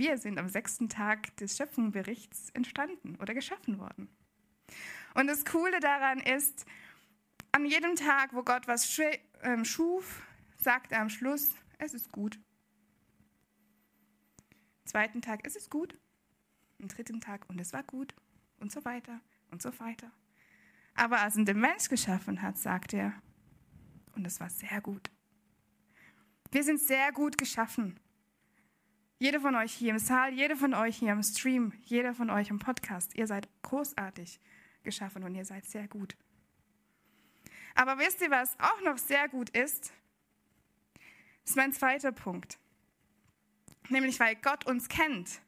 wir 0.00 0.16
sind 0.16 0.38
am 0.38 0.48
sechsten 0.48 0.88
Tag 0.88 1.36
des 1.36 1.58
Schöpfungsberichts 1.58 2.48
entstanden 2.54 3.16
oder 3.20 3.34
geschaffen 3.34 3.78
worden. 3.78 4.08
Und 5.14 5.26
das 5.26 5.44
Coole 5.44 5.78
daran 5.78 6.20
ist, 6.20 6.64
an 7.52 7.66
jedem 7.66 7.96
Tag, 7.96 8.32
wo 8.32 8.42
Gott 8.42 8.66
was 8.66 8.98
ähm, 9.42 9.66
schuf, 9.66 10.22
sagt 10.56 10.92
er 10.92 11.02
am 11.02 11.10
Schluss, 11.10 11.54
es 11.76 11.92
ist 11.92 12.10
gut. 12.12 12.36
Am 14.78 14.86
zweiten 14.86 15.20
Tag, 15.20 15.40
es 15.44 15.54
ist 15.54 15.70
gut. 15.70 15.98
Am 16.80 16.88
dritten 16.88 17.20
Tag, 17.20 17.44
und 17.50 17.60
es 17.60 17.74
war 17.74 17.82
gut. 17.82 18.14
Und 18.58 18.72
so 18.72 18.82
weiter 18.86 19.20
und 19.50 19.60
so 19.60 19.78
weiter. 19.80 20.10
Aber 20.94 21.20
als 21.20 21.36
er 21.36 21.44
den 21.44 21.60
Mensch 21.60 21.90
geschaffen 21.90 22.40
hat, 22.40 22.56
sagt 22.56 22.94
er, 22.94 23.12
und 24.14 24.26
es 24.26 24.40
war 24.40 24.48
sehr 24.48 24.80
gut. 24.80 25.10
Wir 26.52 26.64
sind 26.64 26.80
sehr 26.80 27.12
gut 27.12 27.36
geschaffen. 27.36 28.00
Jeder 29.22 29.38
von 29.38 29.54
euch 29.54 29.74
hier 29.74 29.90
im 29.90 29.98
Saal, 29.98 30.32
jeder 30.32 30.56
von 30.56 30.72
euch 30.72 30.96
hier 30.96 31.12
im 31.12 31.22
Stream, 31.22 31.74
jeder 31.84 32.14
von 32.14 32.30
euch 32.30 32.48
im 32.48 32.58
Podcast, 32.58 33.14
ihr 33.14 33.26
seid 33.26 33.50
großartig 33.60 34.40
geschaffen 34.82 35.24
und 35.24 35.34
ihr 35.34 35.44
seid 35.44 35.66
sehr 35.66 35.86
gut. 35.88 36.16
Aber 37.74 37.98
wisst 37.98 38.22
ihr, 38.22 38.30
was 38.30 38.58
auch 38.58 38.80
noch 38.80 38.96
sehr 38.96 39.28
gut 39.28 39.50
ist? 39.50 39.92
Das 41.42 41.50
ist 41.50 41.56
mein 41.56 41.74
zweiter 41.74 42.12
Punkt. 42.12 42.58
Nämlich, 43.90 44.18
weil 44.20 44.36
Gott 44.36 44.64
uns 44.66 44.88
kennt, 44.88 45.42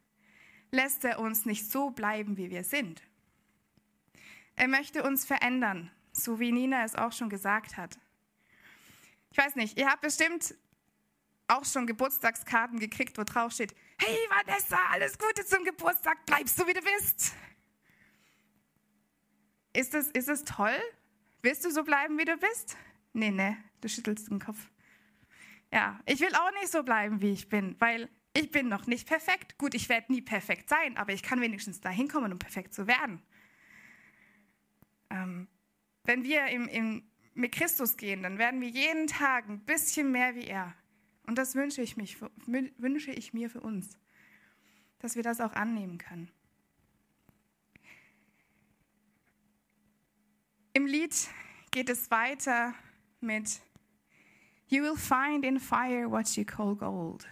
lässt 0.69 1.03
er 1.03 1.19
uns 1.19 1.47
nicht 1.47 1.71
so 1.71 1.89
bleiben, 1.89 2.37
wie 2.37 2.51
wir 2.51 2.63
sind. 2.63 3.01
Er 4.55 4.67
möchte 4.67 5.01
uns 5.01 5.25
verändern, 5.25 5.89
so 6.11 6.39
wie 6.39 6.51
Nina 6.51 6.83
es 6.83 6.93
auch 6.93 7.11
schon 7.11 7.29
gesagt 7.29 7.75
hat. 7.75 7.97
Ich 9.31 9.37
weiß 9.39 9.55
nicht, 9.55 9.79
ihr 9.79 9.89
habt 9.89 10.01
bestimmt 10.01 10.53
auch 11.47 11.65
schon 11.65 11.87
Geburtstagskarten 11.87 12.79
gekriegt, 12.79 13.17
wo 13.17 13.23
drauf 13.23 13.51
steht, 13.51 13.73
hey 13.99 14.17
Vanessa, 14.29 14.77
alles 14.91 15.17
Gute 15.17 15.45
zum 15.45 15.63
Geburtstag, 15.63 16.25
bleibst 16.25 16.59
du 16.59 16.67
wie 16.67 16.73
du 16.73 16.81
bist. 16.81 17.33
Ist 19.73 19.93
es, 19.93 20.07
ist 20.11 20.29
es 20.29 20.43
toll? 20.43 20.79
Willst 21.41 21.65
du 21.65 21.71
so 21.71 21.83
bleiben, 21.83 22.17
wie 22.17 22.25
du 22.25 22.37
bist? 22.37 22.77
Nee, 23.13 23.31
nee, 23.31 23.57
du 23.81 23.89
schüttelst 23.89 24.29
den 24.29 24.39
Kopf. 24.39 24.69
Ja, 25.71 25.99
ich 26.05 26.19
will 26.19 26.33
auch 26.35 26.51
nicht 26.59 26.71
so 26.71 26.83
bleiben, 26.83 27.21
wie 27.21 27.31
ich 27.31 27.49
bin, 27.49 27.75
weil 27.79 28.09
ich 28.35 28.51
bin 28.51 28.67
noch 28.67 28.87
nicht 28.87 29.07
perfekt. 29.07 29.57
Gut, 29.57 29.73
ich 29.73 29.89
werde 29.89 30.11
nie 30.11 30.21
perfekt 30.21 30.69
sein, 30.69 30.97
aber 30.97 31.13
ich 31.13 31.23
kann 31.23 31.41
wenigstens 31.41 31.81
dahin 31.81 32.07
kommen, 32.07 32.31
um 32.31 32.39
perfekt 32.39 32.73
zu 32.73 32.87
werden. 32.87 33.21
Ähm, 35.09 35.47
wenn 36.03 36.23
wir 36.23 36.47
im, 36.47 36.67
im, 36.67 37.11
mit 37.33 37.53
Christus 37.53 37.97
gehen, 37.97 38.23
dann 38.23 38.37
werden 38.37 38.61
wir 38.61 38.69
jeden 38.69 39.07
Tag 39.07 39.47
ein 39.49 39.65
bisschen 39.65 40.11
mehr 40.11 40.35
wie 40.35 40.45
er. 40.45 40.73
Und 41.25 41.37
das 41.37 41.55
wünsche 41.55 41.81
ich, 41.81 41.97
mich, 41.97 42.17
wünsche 42.45 43.11
ich 43.11 43.33
mir 43.33 43.49
für 43.49 43.61
uns. 43.61 43.97
dass 45.03 45.17
wir 45.17 45.23
das 45.23 45.41
auch 45.41 45.51
annehmen 45.51 45.97
können. 45.97 46.31
Im 50.71 50.85
Lied 50.85 51.13
geht 51.71 51.89
es 51.89 52.09
weiter 52.09 52.73
mit 53.19 53.61
You 54.67 54.81
will 54.81 54.95
find 54.95 55.43
in 55.43 55.59
fire 55.59 56.09
what 56.09 56.33
you 56.37 56.45
call 56.45 56.73
gold. 56.73 57.27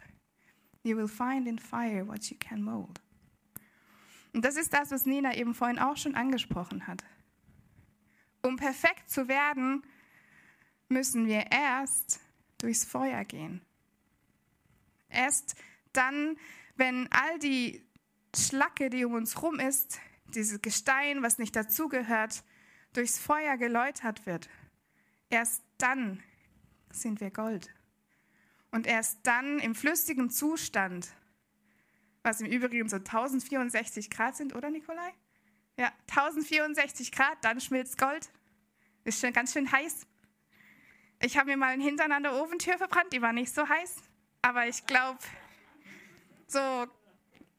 You 0.83 0.97
will 0.97 1.07
find 1.07 1.47
in 1.47 1.57
fire 1.57 2.05
what 2.05 2.29
you 2.29 2.35
can 2.37 2.61
mold. 2.61 2.99
Und 4.33 4.43
das 4.43 4.57
ist 4.57 4.73
das, 4.73 4.91
was 4.91 5.05
Nina 5.05 5.33
eben 5.33 5.55
vorhin 5.55 5.79
auch 5.79 5.95
schon 5.95 6.15
angesprochen 6.15 6.87
hat. 6.87 7.05
Um 8.41 8.57
perfekt 8.57 9.09
zu 9.09 9.29
werden, 9.29 9.81
müssen 10.89 11.25
wir 11.25 11.49
erst 11.51 12.19
durchs 12.57 12.83
Feuer 12.83 13.23
gehen. 13.23 13.61
Erst 15.11 15.55
dann, 15.93 16.37
wenn 16.75 17.11
all 17.11 17.39
die 17.39 17.85
Schlacke, 18.35 18.89
die 18.89 19.05
um 19.05 19.13
uns 19.13 19.41
rum 19.41 19.59
ist, 19.59 19.99
dieses 20.33 20.61
Gestein, 20.61 21.21
was 21.21 21.37
nicht 21.37 21.55
dazugehört, 21.55 22.43
durchs 22.93 23.19
Feuer 23.19 23.57
geläutert 23.57 24.25
wird, 24.25 24.49
erst 25.29 25.63
dann 25.77 26.23
sind 26.91 27.21
wir 27.21 27.31
Gold. 27.31 27.69
Und 28.71 28.87
erst 28.87 29.19
dann 29.23 29.59
im 29.59 29.75
flüssigen 29.75 30.29
Zustand, 30.29 31.13
was 32.23 32.39
im 32.39 32.47
Übrigen 32.47 32.87
so 32.87 32.97
1064 32.97 34.09
Grad 34.09 34.37
sind, 34.37 34.55
oder 34.55 34.69
Nikolai? 34.69 35.13
Ja, 35.77 35.91
1064 36.09 37.11
Grad, 37.11 37.43
dann 37.43 37.59
schmilzt 37.59 37.97
Gold. 37.97 38.29
Ist 39.03 39.19
schon 39.19 39.33
ganz 39.33 39.53
schön 39.53 39.71
heiß. 39.71 40.05
Ich 41.21 41.37
habe 41.37 41.51
mir 41.51 41.57
mal 41.57 41.67
einen 41.67 41.81
Hintern 41.81 42.11
an 42.11 42.23
der 42.23 42.33
Ofentür 42.33 42.77
verbrannt, 42.77 43.11
die 43.13 43.21
war 43.21 43.33
nicht 43.33 43.53
so 43.53 43.67
heiß. 43.67 43.97
Aber 44.41 44.67
ich 44.67 44.85
glaube, 44.85 45.19
so 46.47 46.87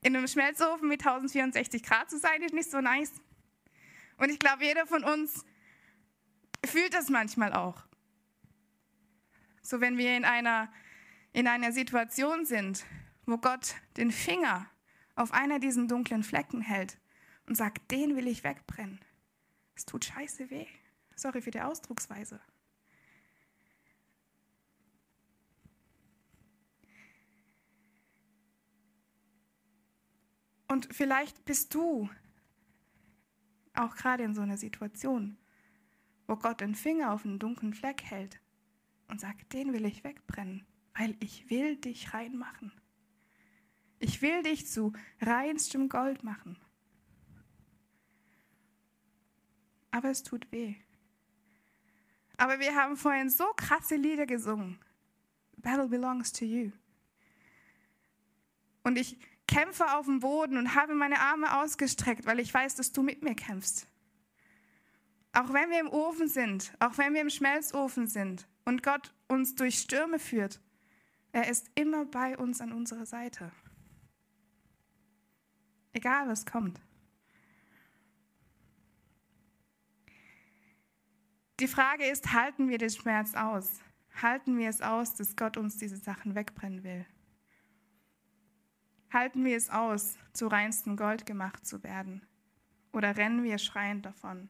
in 0.02 0.16
einem 0.16 0.26
Schmelzofen 0.26 0.88
mit 0.88 1.00
1064 1.00 1.82
Grad 1.82 2.10
zu 2.10 2.18
sein, 2.18 2.42
ist 2.42 2.54
nicht 2.54 2.70
so 2.70 2.80
nice. 2.80 3.12
Und 4.18 4.30
ich 4.30 4.38
glaube, 4.38 4.64
jeder 4.64 4.86
von 4.86 5.04
uns 5.04 5.44
fühlt 6.64 6.92
das 6.94 7.08
manchmal 7.08 7.52
auch. 7.52 7.84
So 9.62 9.80
wenn 9.80 9.96
wir 9.96 10.16
in 10.16 10.24
einer, 10.24 10.72
in 11.32 11.46
einer 11.46 11.72
Situation 11.72 12.44
sind, 12.44 12.84
wo 13.26 13.38
Gott 13.38 13.76
den 13.96 14.10
Finger 14.10 14.68
auf 15.14 15.32
einer 15.32 15.60
diesen 15.60 15.86
dunklen 15.88 16.24
Flecken 16.24 16.60
hält 16.60 16.98
und 17.46 17.56
sagt, 17.56 17.90
den 17.90 18.16
will 18.16 18.26
ich 18.26 18.44
wegbrennen. 18.44 19.00
Es 19.74 19.86
tut 19.86 20.04
scheiße 20.04 20.50
weh. 20.50 20.66
Sorry 21.14 21.40
für 21.40 21.50
die 21.50 21.60
Ausdrucksweise. 21.60 22.40
Und 30.72 30.88
vielleicht 30.90 31.44
bist 31.44 31.74
du 31.74 32.08
auch 33.74 33.94
gerade 33.94 34.24
in 34.24 34.34
so 34.34 34.40
einer 34.40 34.56
Situation, 34.56 35.36
wo 36.26 36.36
Gott 36.36 36.62
den 36.62 36.74
Finger 36.74 37.12
auf 37.12 37.26
einen 37.26 37.38
dunklen 37.38 37.74
Fleck 37.74 38.02
hält 38.02 38.40
und 39.08 39.20
sagt, 39.20 39.52
den 39.52 39.74
will 39.74 39.84
ich 39.84 40.02
wegbrennen, 40.02 40.66
weil 40.94 41.14
ich 41.20 41.50
will 41.50 41.76
dich 41.76 42.14
reinmachen. 42.14 42.72
Ich 43.98 44.22
will 44.22 44.42
dich 44.42 44.66
zu 44.66 44.94
reinstem 45.20 45.90
Gold 45.90 46.24
machen. 46.24 46.56
Aber 49.90 50.08
es 50.08 50.22
tut 50.22 50.50
weh. 50.52 50.76
Aber 52.38 52.60
wir 52.60 52.74
haben 52.76 52.96
vorhin 52.96 53.28
so 53.28 53.44
krasse 53.58 53.96
Lieder 53.96 54.24
gesungen. 54.24 54.78
Battle 55.58 55.88
belongs 55.88 56.32
to 56.32 56.46
you. 56.46 56.72
Und 58.84 58.96
ich 58.96 59.18
kämpfe 59.52 59.92
auf 59.94 60.06
dem 60.06 60.20
Boden 60.20 60.56
und 60.56 60.74
habe 60.74 60.94
meine 60.94 61.20
Arme 61.20 61.60
ausgestreckt, 61.60 62.26
weil 62.26 62.40
ich 62.40 62.52
weiß, 62.52 62.74
dass 62.76 62.92
du 62.92 63.02
mit 63.02 63.22
mir 63.22 63.34
kämpfst. 63.34 63.86
Auch 65.32 65.52
wenn 65.52 65.70
wir 65.70 65.80
im 65.80 65.88
Ofen 65.88 66.28
sind, 66.28 66.74
auch 66.80 66.98
wenn 66.98 67.14
wir 67.14 67.20
im 67.20 67.30
Schmelzofen 67.30 68.06
sind 68.06 68.46
und 68.64 68.82
Gott 68.82 69.14
uns 69.28 69.54
durch 69.54 69.78
Stürme 69.78 70.18
führt, 70.18 70.60
er 71.32 71.48
ist 71.48 71.70
immer 71.74 72.04
bei 72.04 72.36
uns 72.36 72.60
an 72.60 72.72
unserer 72.72 73.06
Seite. 73.06 73.50
Egal 75.94 76.28
was 76.28 76.46
kommt. 76.46 76.80
Die 81.60 81.68
Frage 81.68 82.06
ist, 82.06 82.32
halten 82.32 82.68
wir 82.68 82.78
den 82.78 82.90
Schmerz 82.90 83.34
aus? 83.34 83.80
Halten 84.20 84.58
wir 84.58 84.68
es 84.68 84.80
aus, 84.80 85.14
dass 85.14 85.36
Gott 85.36 85.56
uns 85.56 85.76
diese 85.76 85.96
Sachen 85.96 86.34
wegbrennen 86.34 86.82
will? 86.82 87.06
Halten 89.12 89.44
wir 89.44 89.56
es 89.56 89.68
aus, 89.68 90.16
zu 90.32 90.46
reinstem 90.46 90.96
Gold 90.96 91.26
gemacht 91.26 91.66
zu 91.66 91.82
werden? 91.82 92.26
Oder 92.92 93.16
rennen 93.16 93.44
wir 93.44 93.58
schreiend 93.58 94.06
davon? 94.06 94.48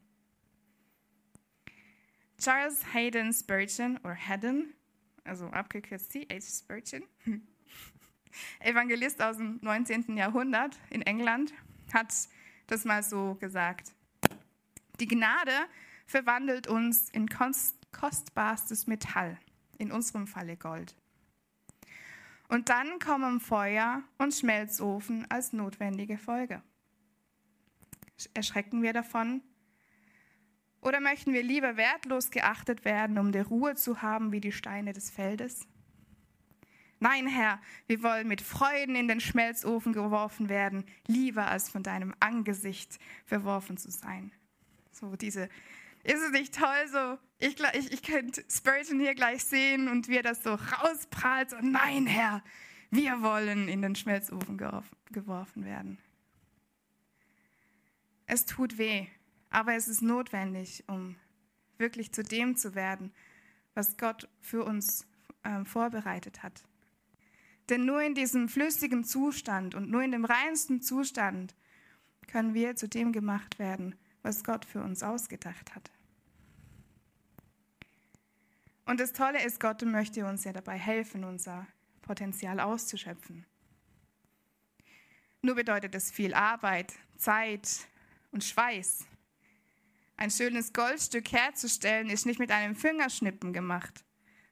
Charles 2.38 2.94
Hayden 2.94 3.32
Spurgeon, 3.32 3.98
oder 3.98 4.14
Haddon, 4.14 4.72
also 5.24 5.46
abgekürzt 5.46 6.12
C.H. 6.12 6.40
Spurgeon, 6.40 7.02
Evangelist 8.60 9.20
aus 9.20 9.36
dem 9.36 9.58
19. 9.62 10.16
Jahrhundert 10.16 10.78
in 10.90 11.02
England, 11.02 11.52
hat 11.92 12.12
das 12.68 12.84
mal 12.84 13.02
so 13.02 13.34
gesagt. 13.36 13.92
Die 15.00 15.08
Gnade 15.08 15.66
verwandelt 16.06 16.68
uns 16.68 17.10
in 17.10 17.28
kostbarstes 17.28 18.86
Metall, 18.86 19.38
in 19.78 19.90
unserem 19.90 20.26
Falle 20.26 20.56
Gold. 20.56 20.94
Und 22.52 22.68
dann 22.68 22.98
kommen 22.98 23.40
Feuer 23.40 24.02
und 24.18 24.34
Schmelzofen 24.34 25.24
als 25.30 25.54
notwendige 25.54 26.18
Folge. 26.18 26.60
Erschrecken 28.34 28.82
wir 28.82 28.92
davon? 28.92 29.40
Oder 30.82 31.00
möchten 31.00 31.32
wir 31.32 31.42
lieber 31.42 31.78
wertlos 31.78 32.30
geachtet 32.30 32.84
werden, 32.84 33.16
um 33.16 33.32
die 33.32 33.38
Ruhe 33.38 33.74
zu 33.74 34.02
haben 34.02 34.32
wie 34.32 34.42
die 34.42 34.52
Steine 34.52 34.92
des 34.92 35.10
Feldes? 35.10 35.66
Nein, 37.00 37.26
Herr, 37.26 37.58
wir 37.86 38.02
wollen 38.02 38.28
mit 38.28 38.42
Freuden 38.42 38.96
in 38.96 39.08
den 39.08 39.20
Schmelzofen 39.20 39.94
geworfen 39.94 40.50
werden, 40.50 40.84
lieber 41.06 41.46
als 41.46 41.70
von 41.70 41.82
deinem 41.82 42.14
Angesicht 42.20 42.98
verworfen 43.24 43.78
zu 43.78 43.90
sein. 43.90 44.30
So 44.90 45.16
diese, 45.16 45.48
ist 46.02 46.20
es 46.20 46.30
nicht 46.32 46.54
toll, 46.54 46.88
so 46.90 47.18
ich, 47.38 47.56
ich, 47.74 47.92
ich 47.92 48.02
könnte 48.02 48.44
Spurgeon 48.48 49.00
hier 49.00 49.14
gleich 49.14 49.44
sehen 49.44 49.88
und 49.88 50.08
wie 50.08 50.16
er 50.16 50.22
das 50.22 50.42
so 50.42 50.54
rausprallt. 50.54 51.50
So, 51.50 51.56
nein, 51.60 52.06
Herr, 52.06 52.42
wir 52.90 53.20
wollen 53.22 53.68
in 53.68 53.82
den 53.82 53.96
Schmelzofen 53.96 54.56
geworfen 55.10 55.64
werden. 55.64 55.98
Es 58.26 58.46
tut 58.46 58.78
weh, 58.78 59.06
aber 59.50 59.74
es 59.74 59.88
ist 59.88 60.02
notwendig, 60.02 60.84
um 60.86 61.16
wirklich 61.78 62.12
zu 62.12 62.22
dem 62.22 62.56
zu 62.56 62.74
werden, 62.74 63.12
was 63.74 63.96
Gott 63.96 64.28
für 64.40 64.64
uns 64.64 65.06
äh, 65.42 65.64
vorbereitet 65.64 66.42
hat. 66.42 66.62
Denn 67.68 67.84
nur 67.84 68.02
in 68.02 68.14
diesem 68.14 68.48
flüssigen 68.48 69.04
Zustand 69.04 69.74
und 69.74 69.90
nur 69.90 70.02
in 70.02 70.12
dem 70.12 70.24
reinsten 70.24 70.80
Zustand 70.80 71.54
können 72.28 72.54
wir 72.54 72.76
zu 72.76 72.88
dem 72.88 73.12
gemacht 73.12 73.58
werden, 73.58 73.94
was 74.22 74.44
Gott 74.44 74.64
für 74.64 74.82
uns 74.82 75.02
ausgedacht 75.02 75.74
hat. 75.74 75.90
Und 78.84 79.00
das 79.00 79.12
Tolle 79.12 79.44
ist, 79.44 79.60
Gott 79.60 79.82
möchte 79.82 80.26
uns 80.26 80.44
ja 80.44 80.52
dabei 80.52 80.76
helfen, 80.76 81.24
unser 81.24 81.66
Potenzial 82.02 82.60
auszuschöpfen. 82.60 83.46
Nur 85.40 85.54
bedeutet 85.54 85.94
es 85.94 86.10
viel 86.10 86.34
Arbeit, 86.34 86.92
Zeit 87.16 87.88
und 88.30 88.44
Schweiß. 88.44 89.06
Ein 90.16 90.30
schönes 90.30 90.72
Goldstück 90.72 91.32
herzustellen 91.32 92.10
ist 92.10 92.26
nicht 92.26 92.38
mit 92.38 92.50
einem 92.50 92.76
Fingerschnippen 92.76 93.52
gemacht, 93.52 94.04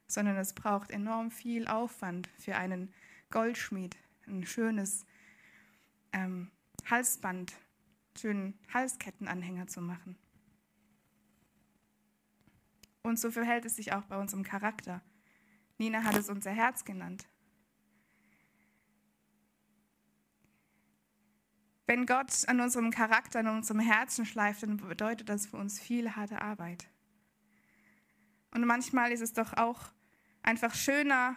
sondern 0.07 0.37
es 0.37 0.53
braucht 0.53 0.91
enorm 0.91 1.31
viel 1.31 1.67
Aufwand 1.67 2.29
für 2.37 2.55
einen 2.55 2.93
Goldschmied, 3.29 3.95
ein 4.27 4.45
schönes 4.45 5.05
ähm, 6.11 6.51
Halsband, 6.89 7.53
schönen 8.17 8.57
Halskettenanhänger 8.73 9.67
zu 9.67 9.81
machen. 9.81 10.17
Und 13.03 13.19
so 13.19 13.31
verhält 13.31 13.65
es 13.65 13.75
sich 13.75 13.93
auch 13.93 14.03
bei 14.03 14.17
unserem 14.17 14.43
Charakter. 14.43 15.01
Nina 15.77 16.03
hat 16.03 16.15
es 16.15 16.29
unser 16.29 16.51
Herz 16.51 16.85
genannt. 16.85 17.27
Wenn 21.87 22.05
Gott 22.05 22.47
an 22.47 22.61
unserem 22.61 22.91
Charakter, 22.91 23.39
an 23.39 23.47
unserem 23.47 23.79
Herzen 23.79 24.25
schleift, 24.25 24.63
dann 24.63 24.77
bedeutet 24.77 25.27
das 25.27 25.47
für 25.47 25.57
uns 25.57 25.79
viel 25.79 26.15
harte 26.15 26.41
Arbeit. 26.41 26.87
Und 28.51 28.65
manchmal 28.65 29.11
ist 29.11 29.21
es 29.21 29.33
doch 29.33 29.53
auch 29.57 29.91
einfach 30.43 30.75
schöner, 30.75 31.35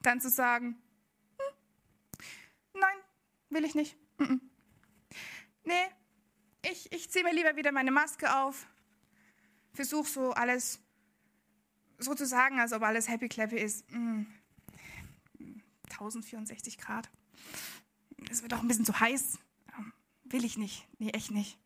dann 0.00 0.20
zu 0.20 0.30
sagen, 0.30 0.76
hm, 1.38 2.80
nein, 2.80 2.96
will 3.50 3.64
ich 3.64 3.74
nicht. 3.74 3.96
Nee, 5.64 5.86
ich, 6.62 6.92
ich 6.92 7.10
ziehe 7.10 7.24
mir 7.24 7.32
lieber 7.32 7.56
wieder 7.56 7.72
meine 7.72 7.90
Maske 7.90 8.34
auf, 8.36 8.66
versuche 9.72 10.08
so 10.08 10.32
alles 10.32 10.80
so 11.98 12.14
zu 12.14 12.26
sagen, 12.26 12.60
als 12.60 12.72
ob 12.72 12.82
alles 12.82 13.08
happy 13.08 13.28
clappy 13.28 13.56
ist, 13.56 13.90
mh, 13.90 14.26
mm, 15.38 15.62
1064 15.90 16.78
Grad. 16.78 17.08
es 18.30 18.42
wird 18.42 18.52
doch 18.52 18.60
ein 18.60 18.68
bisschen 18.68 18.84
zu 18.84 18.98
heiß. 18.98 19.38
Ähm, 19.76 19.92
will 20.24 20.44
ich 20.44 20.58
nicht. 20.58 20.86
Nee, 20.98 21.10
echt 21.10 21.30
nicht. 21.30 21.58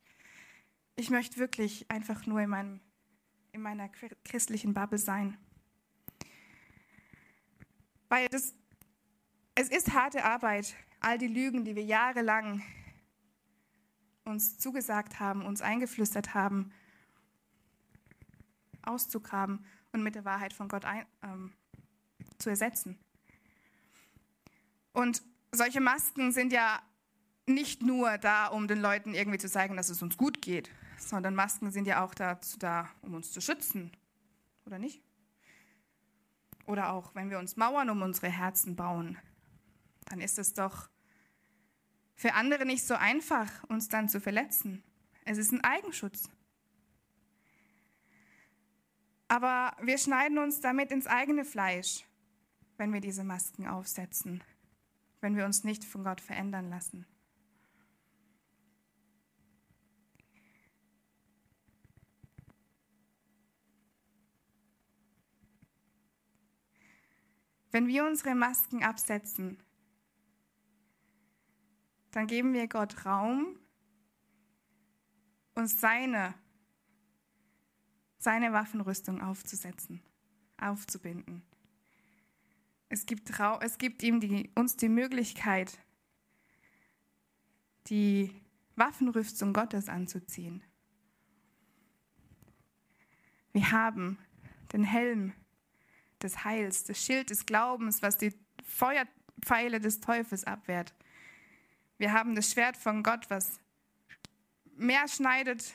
Ich 0.96 1.10
möchte 1.10 1.38
wirklich 1.38 1.90
einfach 1.90 2.26
nur 2.26 2.40
in, 2.40 2.50
meinem, 2.50 2.80
in 3.52 3.62
meiner 3.62 3.88
christlichen 4.24 4.74
Bubble 4.74 4.98
sein. 4.98 5.38
Weil 8.08 8.28
das, 8.28 8.54
es 9.54 9.68
ist 9.68 9.92
harte 9.92 10.24
Arbeit, 10.24 10.74
all 11.00 11.18
die 11.18 11.28
Lügen, 11.28 11.64
die 11.64 11.76
wir 11.76 11.84
jahrelang 11.84 12.62
uns 14.28 14.58
zugesagt 14.58 15.20
haben, 15.20 15.44
uns 15.44 15.62
eingeflüstert 15.62 16.34
haben, 16.34 16.72
auszugraben 18.82 19.64
und 19.92 20.02
mit 20.02 20.14
der 20.14 20.24
Wahrheit 20.24 20.52
von 20.52 20.68
Gott 20.68 20.84
ein, 20.84 21.04
ähm, 21.22 21.52
zu 22.38 22.50
ersetzen. 22.50 22.98
Und 24.92 25.22
solche 25.52 25.80
Masken 25.80 26.32
sind 26.32 26.52
ja 26.52 26.80
nicht 27.46 27.82
nur 27.82 28.18
da, 28.18 28.46
um 28.46 28.68
den 28.68 28.80
Leuten 28.80 29.14
irgendwie 29.14 29.38
zu 29.38 29.48
zeigen, 29.48 29.76
dass 29.76 29.88
es 29.88 30.02
uns 30.02 30.16
gut 30.16 30.42
geht, 30.42 30.70
sondern 30.98 31.34
Masken 31.34 31.70
sind 31.70 31.86
ja 31.86 32.04
auch 32.04 32.14
dazu 32.14 32.58
da, 32.58 32.88
um 33.02 33.14
uns 33.14 33.32
zu 33.32 33.40
schützen, 33.40 33.92
oder 34.66 34.78
nicht? 34.78 35.02
Oder 36.66 36.92
auch, 36.92 37.14
wenn 37.14 37.30
wir 37.30 37.38
uns 37.38 37.56
Mauern 37.56 37.88
um 37.88 38.02
unsere 38.02 38.28
Herzen 38.28 38.76
bauen, 38.76 39.16
dann 40.06 40.20
ist 40.20 40.38
es 40.38 40.52
doch 40.52 40.90
für 42.18 42.34
andere 42.34 42.66
nicht 42.66 42.84
so 42.84 42.94
einfach, 42.94 43.48
uns 43.68 43.88
dann 43.88 44.08
zu 44.08 44.20
verletzen. 44.20 44.82
Es 45.24 45.38
ist 45.38 45.52
ein 45.52 45.62
Eigenschutz. 45.62 46.28
Aber 49.28 49.76
wir 49.80 49.98
schneiden 49.98 50.38
uns 50.38 50.60
damit 50.60 50.90
ins 50.90 51.06
eigene 51.06 51.44
Fleisch, 51.44 52.04
wenn 52.76 52.92
wir 52.92 53.00
diese 53.00 53.22
Masken 53.22 53.68
aufsetzen, 53.68 54.42
wenn 55.20 55.36
wir 55.36 55.44
uns 55.44 55.62
nicht 55.62 55.84
von 55.84 56.02
Gott 56.02 56.20
verändern 56.20 56.70
lassen. 56.70 57.06
Wenn 67.70 67.86
wir 67.86 68.04
unsere 68.04 68.34
Masken 68.34 68.82
absetzen, 68.82 69.62
dann 72.10 72.26
geben 72.26 72.52
wir 72.52 72.68
Gott 72.68 73.04
Raum, 73.04 73.58
uns 75.54 75.80
seine, 75.80 76.34
seine 78.18 78.52
Waffenrüstung 78.52 79.20
aufzusetzen, 79.20 80.02
aufzubinden. 80.56 81.42
Es 82.88 83.04
gibt, 83.04 83.30
es 83.60 83.78
gibt 83.78 84.02
ihm 84.02 84.20
die, 84.20 84.50
uns 84.54 84.76
die 84.76 84.88
Möglichkeit, 84.88 85.78
die 87.88 88.34
Waffenrüstung 88.76 89.52
Gottes 89.52 89.88
anzuziehen. 89.88 90.62
Wir 93.52 93.72
haben 93.72 94.18
den 94.72 94.84
Helm 94.84 95.32
des 96.22 96.44
Heils, 96.44 96.84
das 96.84 97.02
Schild 97.02 97.30
des 97.30 97.46
Glaubens, 97.46 98.02
was 98.02 98.18
die 98.18 98.32
Feuerpfeile 98.64 99.80
des 99.80 100.00
Teufels 100.00 100.44
abwehrt. 100.44 100.94
Wir 101.98 102.12
haben 102.12 102.34
das 102.34 102.52
Schwert 102.52 102.76
von 102.76 103.02
Gott, 103.02 103.28
was 103.28 103.60
mehr 104.76 105.06
schneidet, 105.08 105.74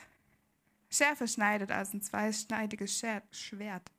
schärfer 0.90 1.26
schneidet 1.26 1.70
als 1.70 1.92
ein 1.92 2.00
zweischneidiges 2.00 3.02
Schwert. 3.30 3.92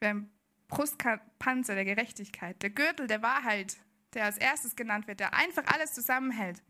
Wir 0.00 0.08
haben 0.08 0.30
Brustpanzer 0.66 1.74
der 1.74 1.84
Gerechtigkeit, 1.84 2.60
der 2.62 2.70
Gürtel 2.70 3.06
der 3.06 3.22
Wahrheit, 3.22 3.76
der 4.14 4.24
als 4.24 4.38
erstes 4.38 4.74
genannt 4.74 5.06
wird, 5.06 5.20
der 5.20 5.34
einfach 5.34 5.64
alles 5.66 5.92
zusammenhält. 5.92 6.62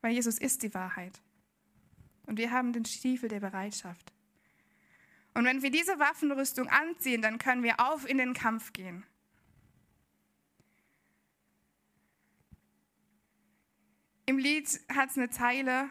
Weil 0.00 0.12
Jesus 0.12 0.38
ist 0.38 0.62
die 0.64 0.74
Wahrheit. 0.74 1.20
Und 2.26 2.38
wir 2.38 2.50
haben 2.50 2.72
den 2.72 2.84
Stiefel 2.84 3.28
der 3.28 3.40
Bereitschaft. 3.40 4.12
Und 5.34 5.44
wenn 5.44 5.62
wir 5.62 5.70
diese 5.70 5.98
Waffenrüstung 5.98 6.68
anziehen, 6.68 7.22
dann 7.22 7.38
können 7.38 7.62
wir 7.62 7.80
auf 7.80 8.08
in 8.08 8.18
den 8.18 8.34
Kampf 8.34 8.72
gehen. 8.72 9.04
Im 14.32 14.38
Lied 14.38 14.80
hat 14.88 15.10
es 15.10 15.18
eine 15.18 15.28
Zeile, 15.28 15.90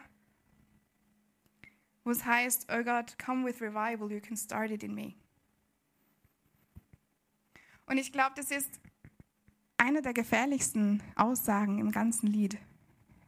wo 2.04 2.10
es 2.10 2.26
heißt, 2.26 2.70
Oh 2.72 2.84
God, 2.84 3.16
come 3.24 3.46
with 3.46 3.62
revival, 3.62 4.12
you 4.12 4.20
can 4.20 4.36
start 4.36 4.72
it 4.72 4.82
in 4.82 4.96
me. 4.96 5.14
Und 7.86 8.00
ich 8.00 8.12
glaube, 8.12 8.32
das 8.36 8.50
ist 8.50 8.80
eine 9.78 10.02
der 10.02 10.14
gefährlichsten 10.14 11.04
Aussagen 11.16 11.78
im 11.78 11.92
ganzen 11.92 12.26
Lied. 12.26 12.58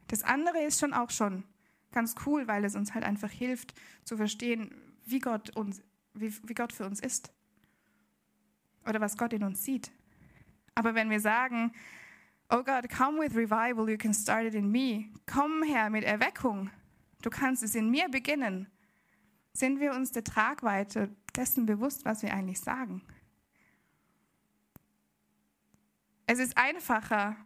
Das 0.08 0.24
andere 0.24 0.64
ist 0.64 0.80
schon 0.80 0.92
auch 0.92 1.10
schon 1.10 1.44
ganz 1.92 2.16
cool, 2.26 2.48
weil 2.48 2.64
es 2.64 2.74
uns 2.74 2.92
halt 2.92 3.04
einfach 3.04 3.30
hilft 3.30 3.72
zu 4.02 4.16
verstehen, 4.16 4.74
wie 5.06 5.20
Gott 5.20 5.54
uns 5.56 5.80
wie, 6.14 6.34
wie 6.42 6.54
Gott 6.54 6.72
für 6.72 6.86
uns 6.86 6.98
ist 6.98 7.32
oder 8.84 9.00
was 9.00 9.16
Gott 9.16 9.32
in 9.32 9.44
uns 9.44 9.62
sieht. 9.62 9.92
Aber 10.74 10.96
wenn 10.96 11.08
wir 11.08 11.20
sagen, 11.20 11.72
oh 12.54 12.62
God, 12.62 12.88
come 12.88 13.18
with 13.18 13.34
revival, 13.34 13.90
you 13.90 13.98
can 13.98 14.14
start 14.14 14.46
it 14.46 14.54
in 14.54 14.70
me, 14.70 15.10
komm 15.26 15.64
her 15.64 15.90
mit 15.90 16.04
Erweckung, 16.04 16.70
du 17.22 17.28
kannst 17.28 17.64
es 17.64 17.74
in 17.74 17.90
mir 17.90 18.08
beginnen, 18.08 18.68
sind 19.52 19.80
wir 19.80 19.92
uns 19.92 20.12
der 20.12 20.22
Tragweite 20.22 21.10
dessen 21.34 21.66
bewusst, 21.66 22.04
was 22.04 22.22
wir 22.22 22.32
eigentlich 22.32 22.60
sagen. 22.60 23.02
Es 26.26 26.38
ist 26.38 26.56
einfacher, 26.56 27.36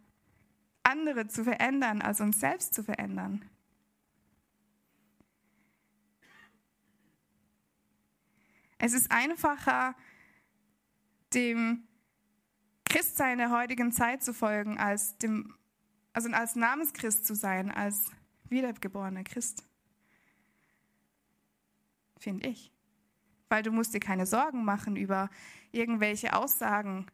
andere 0.83 1.27
zu 1.27 1.43
verändern, 1.43 2.03
als 2.03 2.21
uns 2.21 2.39
selbst 2.39 2.75
zu 2.75 2.83
verändern. 2.83 3.43
Es 8.77 8.93
ist 8.93 9.11
einfacher, 9.11 9.95
dem 11.33 11.88
Christsein 12.89 13.37
der 13.37 13.51
heutigen 13.51 13.91
Zeit 13.91 14.23
zu 14.23 14.33
folgen, 14.33 14.77
als, 14.77 15.17
dem, 15.17 15.55
also 16.11 16.29
als 16.29 16.55
Namenschrist 16.55 17.25
zu 17.25 17.35
sein, 17.35 17.71
als 17.71 18.11
wiedergeborener 18.49 19.23
Christ. 19.23 19.63
Finde 22.17 22.49
ich. 22.49 22.71
Weil 23.47 23.63
du 23.63 23.71
musst 23.71 23.93
dir 23.93 23.99
keine 23.99 24.25
Sorgen 24.25 24.65
machen 24.65 24.95
über 24.95 25.29
irgendwelche 25.71 26.35
Aussagen, 26.35 27.05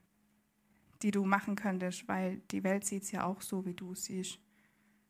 die 1.02 1.12
du 1.12 1.26
machen 1.26 1.56
könntest, 1.56 2.08
weil 2.08 2.38
die 2.52 2.64
Welt 2.64 2.86
sieht 2.86 3.04
es 3.04 3.12
ja 3.12 3.26
auch 3.26 3.42
so, 3.42 3.66
wie 3.66 3.74
du 3.74 3.92
es 3.92 4.06
siehst. 4.06 4.40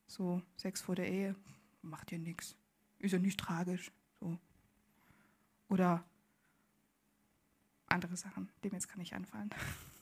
So, 0.08 0.42
Sex 0.58 0.82
vor 0.82 0.96
der 0.96 1.10
Ehe, 1.10 1.36
macht 1.82 2.12
ja 2.12 2.18
nichts. 2.18 2.56
Ist 3.00 3.12
ja 3.12 3.20
nicht 3.20 3.40
tragisch. 3.40 3.92
So. 4.20 4.38
Oder 5.70 6.04
andere 7.88 8.18
Sachen, 8.18 8.50
die 8.64 8.70
mir 8.70 8.76
jetzt 8.76 8.90
gar 8.90 8.98
nicht 8.98 9.14
anfallen. 9.14 9.50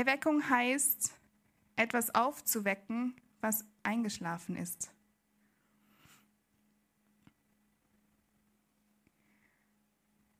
Erweckung 0.00 0.48
heißt, 0.48 1.14
etwas 1.76 2.14
aufzuwecken, 2.14 3.14
was 3.42 3.66
eingeschlafen 3.82 4.56
ist. 4.56 4.90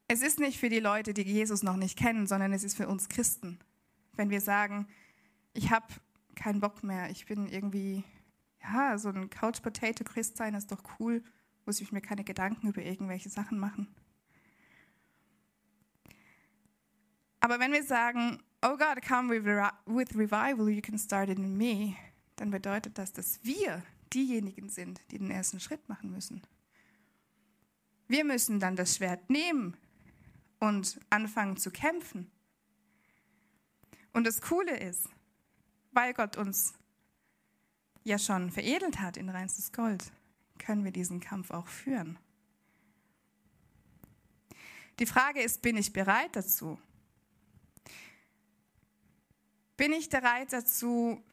Es 0.08 0.22
ist 0.22 0.40
nicht 0.40 0.58
für 0.58 0.70
die 0.70 0.80
Leute, 0.80 1.12
die 1.12 1.22
Jesus 1.22 1.62
noch 1.62 1.76
nicht 1.76 1.98
kennen, 1.98 2.26
sondern 2.26 2.54
es 2.54 2.64
ist 2.64 2.74
für 2.74 2.88
uns 2.88 3.10
Christen. 3.10 3.58
Wenn 4.14 4.30
wir 4.30 4.40
sagen, 4.40 4.88
ich 5.52 5.70
habe 5.70 5.86
keinen 6.36 6.60
Bock 6.60 6.82
mehr, 6.82 7.10
ich 7.10 7.26
bin 7.26 7.46
irgendwie 7.46 8.02
ja, 8.62 8.96
so 8.96 9.10
ein 9.10 9.28
Couch 9.28 9.60
Potato 9.60 10.04
Christ 10.04 10.38
sein 10.38 10.54
ist 10.54 10.72
doch 10.72 10.82
cool, 10.98 11.22
muss 11.66 11.82
ich 11.82 11.92
mir 11.92 12.00
keine 12.00 12.24
Gedanken 12.24 12.68
über 12.68 12.80
irgendwelche 12.80 13.28
Sachen 13.28 13.58
machen. 13.58 13.94
Aber 17.40 17.60
wenn 17.60 17.72
wir 17.72 17.84
sagen, 17.84 18.42
oh 18.62 18.76
God, 18.76 19.00
come 19.02 19.28
with 19.28 20.14
revival, 20.14 20.68
you 20.68 20.82
can 20.82 20.98
start 20.98 21.28
it 21.28 21.38
in 21.38 21.56
me, 21.56 21.96
dann 22.36 22.50
bedeutet 22.50 22.98
das, 22.98 23.12
dass 23.12 23.40
wir 23.42 23.82
diejenigen 24.12 24.68
sind, 24.68 25.00
die 25.10 25.18
den 25.18 25.30
ersten 25.30 25.60
Schritt 25.60 25.88
machen 25.88 26.10
müssen. 26.10 26.42
Wir 28.08 28.24
müssen 28.24 28.58
dann 28.58 28.76
das 28.76 28.96
Schwert 28.96 29.30
nehmen 29.30 29.76
und 30.58 30.98
anfangen 31.10 31.56
zu 31.56 31.70
kämpfen. 31.70 32.30
Und 34.12 34.26
das 34.26 34.40
Coole 34.40 34.76
ist, 34.76 35.08
weil 35.92 36.12
Gott 36.12 36.36
uns 36.36 36.74
ja 38.02 38.18
schon 38.18 38.50
veredelt 38.50 39.00
hat 39.00 39.16
in 39.16 39.28
reinstes 39.28 39.72
Gold, 39.72 40.10
können 40.58 40.84
wir 40.84 40.92
diesen 40.92 41.20
Kampf 41.20 41.50
auch 41.50 41.68
führen. 41.68 42.18
Die 44.98 45.06
Frage 45.06 45.40
ist, 45.40 45.62
bin 45.62 45.76
ich 45.76 45.92
bereit 45.92 46.34
dazu? 46.34 46.78
Bin 49.80 49.94
ich 49.94 50.10
bereit 50.10 50.52
dazu, 50.52 51.24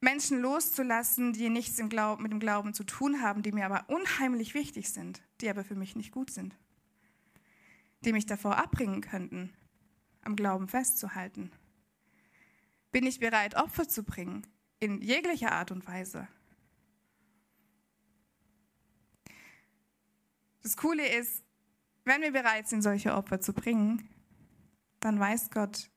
Menschen 0.00 0.38
loszulassen, 0.38 1.32
die 1.32 1.48
nichts 1.48 1.82
Glauben, 1.88 2.22
mit 2.22 2.30
dem 2.30 2.38
Glauben 2.38 2.74
zu 2.74 2.84
tun 2.84 3.22
haben, 3.22 3.42
die 3.42 3.50
mir 3.50 3.66
aber 3.66 3.86
unheimlich 3.88 4.54
wichtig 4.54 4.90
sind, 4.90 5.20
die 5.40 5.50
aber 5.50 5.64
für 5.64 5.74
mich 5.74 5.96
nicht 5.96 6.12
gut 6.12 6.30
sind? 6.30 6.56
die 8.04 8.12
mich 8.12 8.24
davor 8.24 8.56
abbringen 8.56 9.00
könnten, 9.00 9.52
am 10.22 10.36
Glauben 10.36 10.68
festzuhalten? 10.68 11.50
Bin 12.92 13.04
ich 13.04 13.18
bereit, 13.18 13.56
Opfer 13.56 13.88
zu 13.88 14.04
bringen, 14.04 14.46
in 14.78 15.02
jeglicher 15.02 15.50
Art 15.50 15.72
und 15.72 15.84
Weise? 15.88 16.28
Das 20.62 20.76
Coole 20.76 21.04
ist, 21.08 21.42
wenn 22.04 22.22
wir 22.22 22.30
bereit 22.30 22.68
sind, 22.68 22.82
solche 22.82 23.12
Opfer 23.12 23.40
zu 23.40 23.52
bringen, 23.52 24.08
dann 25.00 25.18
weiß 25.18 25.50
Gott 25.50 25.90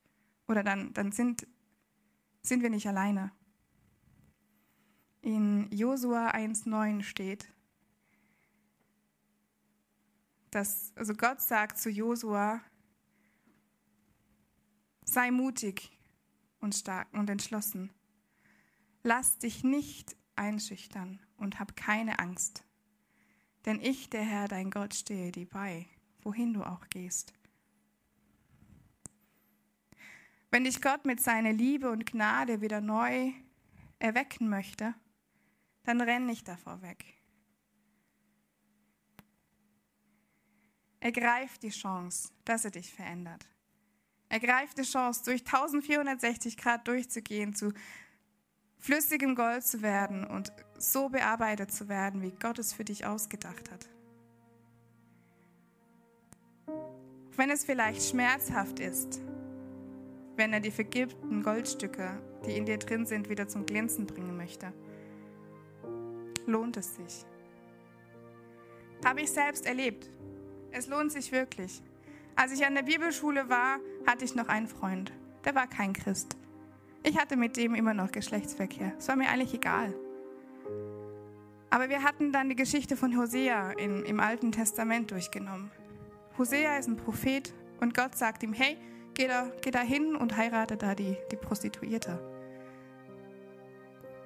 oder 0.47 0.63
dann, 0.63 0.93
dann 0.93 1.11
sind, 1.11 1.47
sind 2.41 2.61
wir 2.63 2.69
nicht 2.69 2.87
alleine. 2.87 3.31
In 5.21 5.71
Josua 5.71 6.31
1,9 6.31 7.03
steht, 7.03 7.47
dass, 10.51 10.91
also 10.95 11.13
Gott 11.13 11.41
sagt 11.41 11.77
zu 11.77 11.89
Josua, 11.89 12.61
sei 15.05 15.31
mutig 15.31 15.91
und 16.59 16.75
stark 16.75 17.07
und 17.13 17.29
entschlossen. 17.29 17.91
Lass 19.03 19.37
dich 19.37 19.63
nicht 19.63 20.15
einschüchtern 20.35 21.19
und 21.37 21.59
hab 21.59 21.75
keine 21.75 22.19
Angst. 22.19 22.63
Denn 23.65 23.79
ich, 23.81 24.09
der 24.09 24.23
Herr, 24.23 24.47
dein 24.47 24.71
Gott, 24.71 24.93
stehe 24.93 25.31
dir 25.31 25.47
bei, 25.47 25.87
wohin 26.21 26.53
du 26.53 26.63
auch 26.63 26.87
gehst. 26.89 27.33
Wenn 30.53 30.65
dich 30.65 30.83
Gott 30.83 31.03
mit 31.05 31.19
seiner 31.19 31.51
Liebe 31.51 31.89
und 31.89 32.05
Gnade 32.05 32.61
wieder 32.61 32.79
neu 32.79 33.31
erwecken 33.97 34.49
möchte, 34.49 34.93
dann 35.83 35.99
renn 35.99 36.27
nicht 36.27 36.47
davor 36.47 36.83
weg. 36.83 37.03
Ergreif 40.99 41.57
die 41.57 41.71
Chance, 41.71 42.29
dass 42.45 42.65
er 42.65 42.69
dich 42.69 42.93
verändert. 42.93 43.47
Ergreif 44.29 44.75
die 44.75 44.83
Chance, 44.83 45.23
durch 45.25 45.41
1460 45.41 46.55
Grad 46.55 46.87
durchzugehen, 46.87 47.55
zu 47.55 47.73
flüssigem 48.77 49.33
Gold 49.33 49.65
zu 49.65 49.81
werden 49.81 50.23
und 50.23 50.53
so 50.77 51.09
bearbeitet 51.09 51.73
zu 51.73 51.89
werden, 51.89 52.21
wie 52.21 52.29
Gott 52.31 52.59
es 52.59 52.73
für 52.73 52.85
dich 52.85 53.07
ausgedacht 53.07 53.71
hat. 53.71 53.89
Wenn 57.35 57.49
es 57.49 57.65
vielleicht 57.65 58.07
schmerzhaft 58.07 58.79
ist, 58.79 59.19
wenn 60.35 60.53
er 60.53 60.59
die 60.59 60.71
vergilbten 60.71 61.43
Goldstücke, 61.43 62.19
die 62.45 62.57
in 62.57 62.65
dir 62.65 62.77
drin 62.77 63.05
sind, 63.05 63.29
wieder 63.29 63.47
zum 63.47 63.65
Glänzen 63.65 64.05
bringen 64.05 64.35
möchte. 64.35 64.73
Lohnt 66.45 66.77
es 66.77 66.95
sich? 66.95 67.25
Habe 69.05 69.21
ich 69.21 69.31
selbst 69.31 69.65
erlebt. 69.65 70.09
Es 70.71 70.87
lohnt 70.87 71.11
sich 71.11 71.31
wirklich. 71.31 71.81
Als 72.35 72.51
ich 72.51 72.65
an 72.65 72.75
der 72.75 72.83
Bibelschule 72.83 73.49
war, 73.49 73.77
hatte 74.07 74.25
ich 74.25 74.33
noch 74.33 74.47
einen 74.47 74.67
Freund. 74.67 75.11
Der 75.45 75.55
war 75.55 75.67
kein 75.67 75.93
Christ. 75.93 76.35
Ich 77.03 77.17
hatte 77.17 77.35
mit 77.35 77.57
dem 77.57 77.75
immer 77.75 77.93
noch 77.93 78.11
Geschlechtsverkehr. 78.11 78.93
Es 78.97 79.07
war 79.07 79.15
mir 79.15 79.29
eigentlich 79.29 79.53
egal. 79.53 79.93
Aber 81.69 81.89
wir 81.89 82.03
hatten 82.03 82.31
dann 82.31 82.49
die 82.49 82.55
Geschichte 82.55 82.95
von 82.95 83.17
Hosea 83.17 83.71
in, 83.71 84.03
im 84.03 84.19
Alten 84.19 84.51
Testament 84.51 85.11
durchgenommen. 85.11 85.69
Hosea 86.37 86.77
ist 86.77 86.87
ein 86.87 86.97
Prophet 86.97 87.53
und 87.81 87.93
Gott 87.93 88.15
sagt 88.15 88.43
ihm, 88.43 88.53
hey, 88.53 88.77
Geh 89.15 89.27
da, 89.27 89.51
geh 89.61 89.71
da 89.71 89.81
hin 89.81 90.15
und 90.15 90.37
heirate 90.37 90.77
da 90.77 90.95
die, 90.95 91.17
die 91.31 91.35
Prostituierte. 91.35 92.19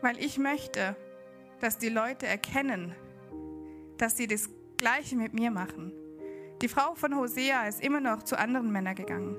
Weil 0.02 0.18
ich 0.18 0.38
möchte, 0.38 0.96
dass 1.60 1.78
die 1.78 1.90
Leute 1.90 2.26
erkennen, 2.28 2.96
dass 3.98 4.16
sie 4.16 4.28
das 4.28 4.50
Gleiche 4.78 5.16
mit 5.16 5.34
mir 5.34 5.52
machen. 5.52 5.92
Die 6.62 6.68
Frau 6.68 6.96
von 6.96 7.16
Hosea 7.16 7.68
ist 7.68 7.84
immer 7.84 8.00
noch 8.00 8.24
zu 8.24 8.38
anderen 8.38 8.72
Männern 8.72 8.96
gegangen. 8.96 9.36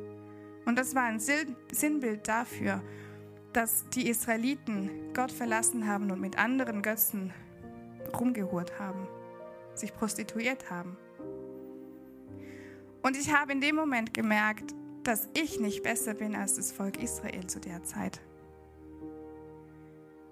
Und 0.67 0.77
das 0.77 0.95
war 0.95 1.05
ein 1.05 1.21
Sinnbild 1.21 2.29
dafür, 2.29 2.83
dass 3.53 3.89
die 3.89 4.09
Israeliten 4.09 5.13
Gott 5.15 5.33
verlassen 5.33 5.89
haben 5.89 6.11
und 6.11 6.21
mit 6.21 6.39
anderen 6.39 6.83
Götzen 6.83 7.33
rumgehurt 8.19 8.79
haben, 8.79 9.09
sich 9.75 9.95
prostituiert 9.95 10.71
haben. 10.71 10.97
Und 13.03 13.17
ich 13.17 13.33
habe 13.33 13.53
in 13.53 13.61
dem 13.61 13.77
Moment 13.77 14.13
gemerkt, 14.13 14.75
dass 15.09 15.27
ich 15.33 15.59
nicht 15.59 15.83
besser 15.83 16.13
bin 16.13 16.37
als 16.37 16.57
das 16.57 16.71
Volk 16.71 17.03
Israel 17.03 17.47
zu 17.47 17.61
der 17.61 17.83
Zeit. 17.83 18.21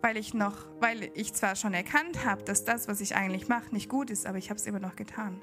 Weil 0.03 0.19
ich 0.19 0.35
noch, 0.35 0.67
weil 0.81 1.11
ich 1.15 1.33
zwar 1.33 1.57
schon 1.57 1.73
erkannt 1.73 2.27
habe, 2.27 2.43
dass 2.43 2.65
das, 2.65 2.87
was 2.87 3.01
ich 3.01 3.17
eigentlich 3.17 3.49
mache, 3.49 3.73
nicht 3.73 3.89
gut 3.89 4.11
ist, 4.11 4.27
aber 4.27 4.37
ich 4.37 4.51
habe 4.51 4.61
es 4.61 4.67
immer 4.67 4.79
noch 4.79 4.95
getan. 4.95 5.41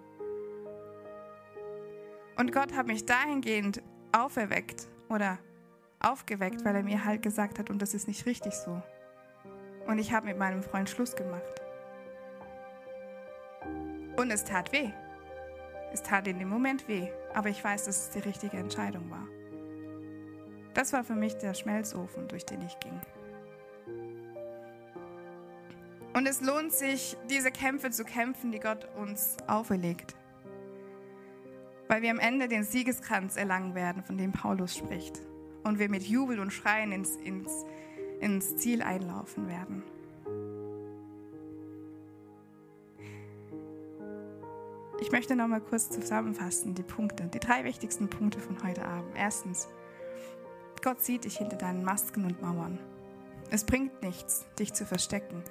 Und 2.38 2.52
Gott 2.52 2.74
hat 2.74 2.86
mich 2.86 3.08
dahingehend 3.08 3.82
auferweckt 4.12 4.88
oder 5.10 5.40
aufgeweckt, 6.00 6.64
weil 6.64 6.76
er 6.76 6.84
mir 6.84 7.04
halt 7.04 7.24
gesagt 7.24 7.58
hat, 7.58 7.72
und 7.72 7.82
das 7.82 7.96
ist 7.96 8.08
nicht 8.08 8.28
richtig 8.28 8.54
so. 8.54 8.84
Und 9.88 9.98
ich 9.98 10.14
habe 10.14 10.28
mit 10.28 10.38
meinem 10.38 10.62
Freund 10.62 10.92
Schluss 10.92 11.16
gemacht. 11.16 11.62
Und 14.16 14.30
es 14.30 14.44
tat 14.44 14.72
weh. 14.72 14.92
Es 15.94 16.02
tat 16.02 16.28
in 16.28 16.40
dem 16.40 16.50
Moment 16.50 16.88
weh, 16.88 17.08
aber 17.36 17.50
ich 17.50 17.64
weiß, 17.64 17.86
dass 17.86 18.06
es 18.06 18.10
die 18.10 18.20
richtige 18.20 18.58
Entscheidung 18.58 19.12
war. 19.12 19.28
Das 20.74 20.92
war 20.92 21.04
für 21.04 21.14
mich 21.14 21.36
der 21.38 21.54
Schmelzofen, 21.54 22.28
durch 22.28 22.46
den 22.46 22.64
ich 22.64 22.80
ging. 22.80 23.00
Und 26.16 26.28
es 26.28 26.42
lohnt 26.42 26.72
sich, 26.72 27.16
diese 27.30 27.52
Kämpfe 27.52 27.92
zu 27.92 28.04
kämpfen, 28.04 28.52
die 28.52 28.60
Gott 28.60 28.88
uns 28.96 29.38
auferlegt. 29.48 30.16
Weil 31.88 32.02
wir 32.02 32.10
am 32.10 32.20
Ende 32.20 32.48
den 32.48 32.64
Siegeskranz 32.64 33.36
erlangen 33.36 33.76
werden, 33.76 34.04
von 34.04 34.18
dem 34.18 34.32
Paulus 34.32 34.76
spricht. 34.76 35.22
Und 35.64 35.78
wir 35.78 35.90
mit 35.90 36.04
Jubel 36.04 36.40
und 36.40 36.52
Schreien 36.52 36.92
ins, 36.92 37.16
ins, 37.18 37.66
ins 38.20 38.58
Ziel 38.58 38.82
einlaufen 38.82 39.48
werden. 39.48 39.84
Ich 45.04 45.12
möchte 45.12 45.36
noch 45.36 45.50
mal 45.50 45.60
kurz 45.60 45.90
zusammenfassen, 45.90 46.76
die 46.76 46.82
Punkte, 46.82 47.26
die 47.26 47.42
drei 47.42 47.66
wichtigsten 47.66 48.10
Punkte 48.10 48.40
von 48.40 48.64
heute 48.64 48.86
Abend. 48.86 49.12
Erstens, 49.18 49.68
Gott 50.82 51.02
sieht 51.02 51.26
dich 51.26 51.40
hinter 51.40 51.58
deinen 51.58 51.84
Masken 51.84 52.24
und 52.24 52.42
Mauern. 52.42 52.80
Es 53.50 53.66
bringt 53.66 54.02
nichts, 54.02 54.46
dich 54.58 54.72
zu 54.72 54.86
verstecken. 54.86 55.44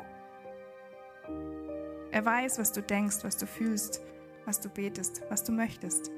Er 2.10 2.24
weiß, 2.24 2.60
was 2.60 2.72
du 2.72 2.80
denkst, 2.80 3.24
was 3.24 3.36
du 3.36 3.46
fühlst, 3.46 4.00
was 4.46 4.58
du 4.58 4.70
betest, 4.70 5.20
was 5.28 5.44
du 5.44 5.52
möchtest. 5.52 6.10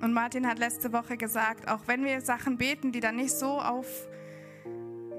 Und 0.00 0.12
Martin 0.12 0.46
hat 0.46 0.60
letzte 0.60 0.92
Woche 0.92 1.16
gesagt, 1.16 1.68
auch 1.68 1.80
wenn 1.88 2.04
wir 2.04 2.20
Sachen 2.20 2.56
beten, 2.56 2.92
die 2.92 3.00
dann 3.00 3.16
nicht 3.16 3.32
so 3.32 3.58
auf 3.58 4.06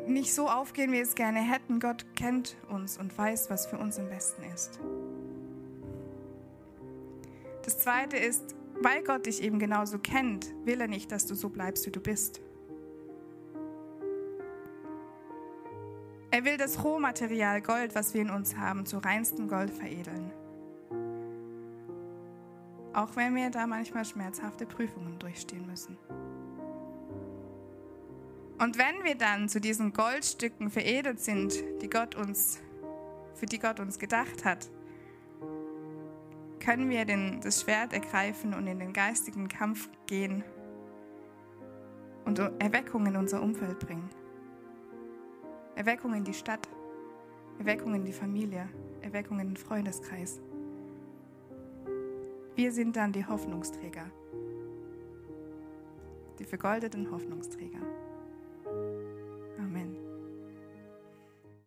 nicht 0.07 0.33
so 0.33 0.47
aufgehen, 0.47 0.91
wie 0.91 0.95
wir 0.95 1.03
es 1.03 1.15
gerne 1.15 1.39
hätten, 1.39 1.81
Gott 1.81 2.05
kennt 2.15 2.55
uns 2.69 2.97
und 2.97 3.15
weiß, 3.15 3.49
was 3.49 3.67
für 3.67 3.77
uns 3.77 3.99
am 3.99 4.07
besten 4.07 4.41
ist. 4.55 4.79
Das 7.69 7.77
zweite 7.77 8.17
ist, 8.17 8.55
weil 8.81 9.03
Gott 9.03 9.27
dich 9.27 9.43
eben 9.43 9.59
genauso 9.59 9.99
kennt, 9.99 10.51
will 10.65 10.81
er 10.81 10.87
nicht, 10.87 11.11
dass 11.11 11.27
du 11.27 11.35
so 11.35 11.49
bleibst, 11.49 11.85
wie 11.85 11.91
du 11.91 11.99
bist. 11.99 12.41
Er 16.31 16.45
will 16.45 16.57
das 16.57 16.83
Rohmaterial 16.83 17.61
Gold, 17.61 17.93
was 17.93 18.15
wir 18.15 18.21
in 18.21 18.31
uns 18.31 18.57
haben, 18.57 18.87
zu 18.87 18.97
reinstem 18.97 19.47
Gold 19.47 19.69
veredeln. 19.69 20.31
Auch 22.93 23.15
wenn 23.15 23.35
wir 23.35 23.51
da 23.51 23.67
manchmal 23.67 24.03
schmerzhafte 24.03 24.65
Prüfungen 24.65 25.19
durchstehen 25.19 25.67
müssen. 25.67 25.95
Und 28.57 28.79
wenn 28.79 29.03
wir 29.03 29.13
dann 29.13 29.47
zu 29.47 29.61
diesen 29.61 29.93
Goldstücken 29.93 30.71
veredelt 30.71 31.19
sind, 31.19 31.53
die 31.83 31.89
Gott 31.91 32.15
uns, 32.15 32.57
für 33.35 33.45
die 33.45 33.59
Gott 33.59 33.79
uns 33.79 33.99
gedacht 33.99 34.43
hat, 34.43 34.71
können 36.69 36.91
wir 36.91 37.03
den, 37.03 37.41
das 37.41 37.61
Schwert 37.61 37.93
ergreifen 37.93 38.53
und 38.53 38.67
in 38.67 38.77
den 38.77 38.93
geistigen 38.93 39.47
Kampf 39.47 39.89
gehen 40.05 40.43
und 42.25 42.37
Erweckung 42.37 43.07
in 43.07 43.15
unser 43.15 43.41
Umfeld 43.41 43.79
bringen. 43.79 44.07
Erweckung 45.75 46.13
in 46.13 46.23
die 46.23 46.33
Stadt, 46.35 46.69
Erweckung 47.57 47.95
in 47.95 48.05
die 48.05 48.13
Familie, 48.13 48.69
Erweckung 49.01 49.39
in 49.39 49.47
den 49.47 49.57
Freundeskreis. 49.57 50.41
Wir 52.53 52.71
sind 52.71 52.95
dann 52.95 53.13
die 53.13 53.25
Hoffnungsträger, 53.25 54.05
die 56.37 56.45
vergoldeten 56.45 57.09
Hoffnungsträger. 57.09 57.79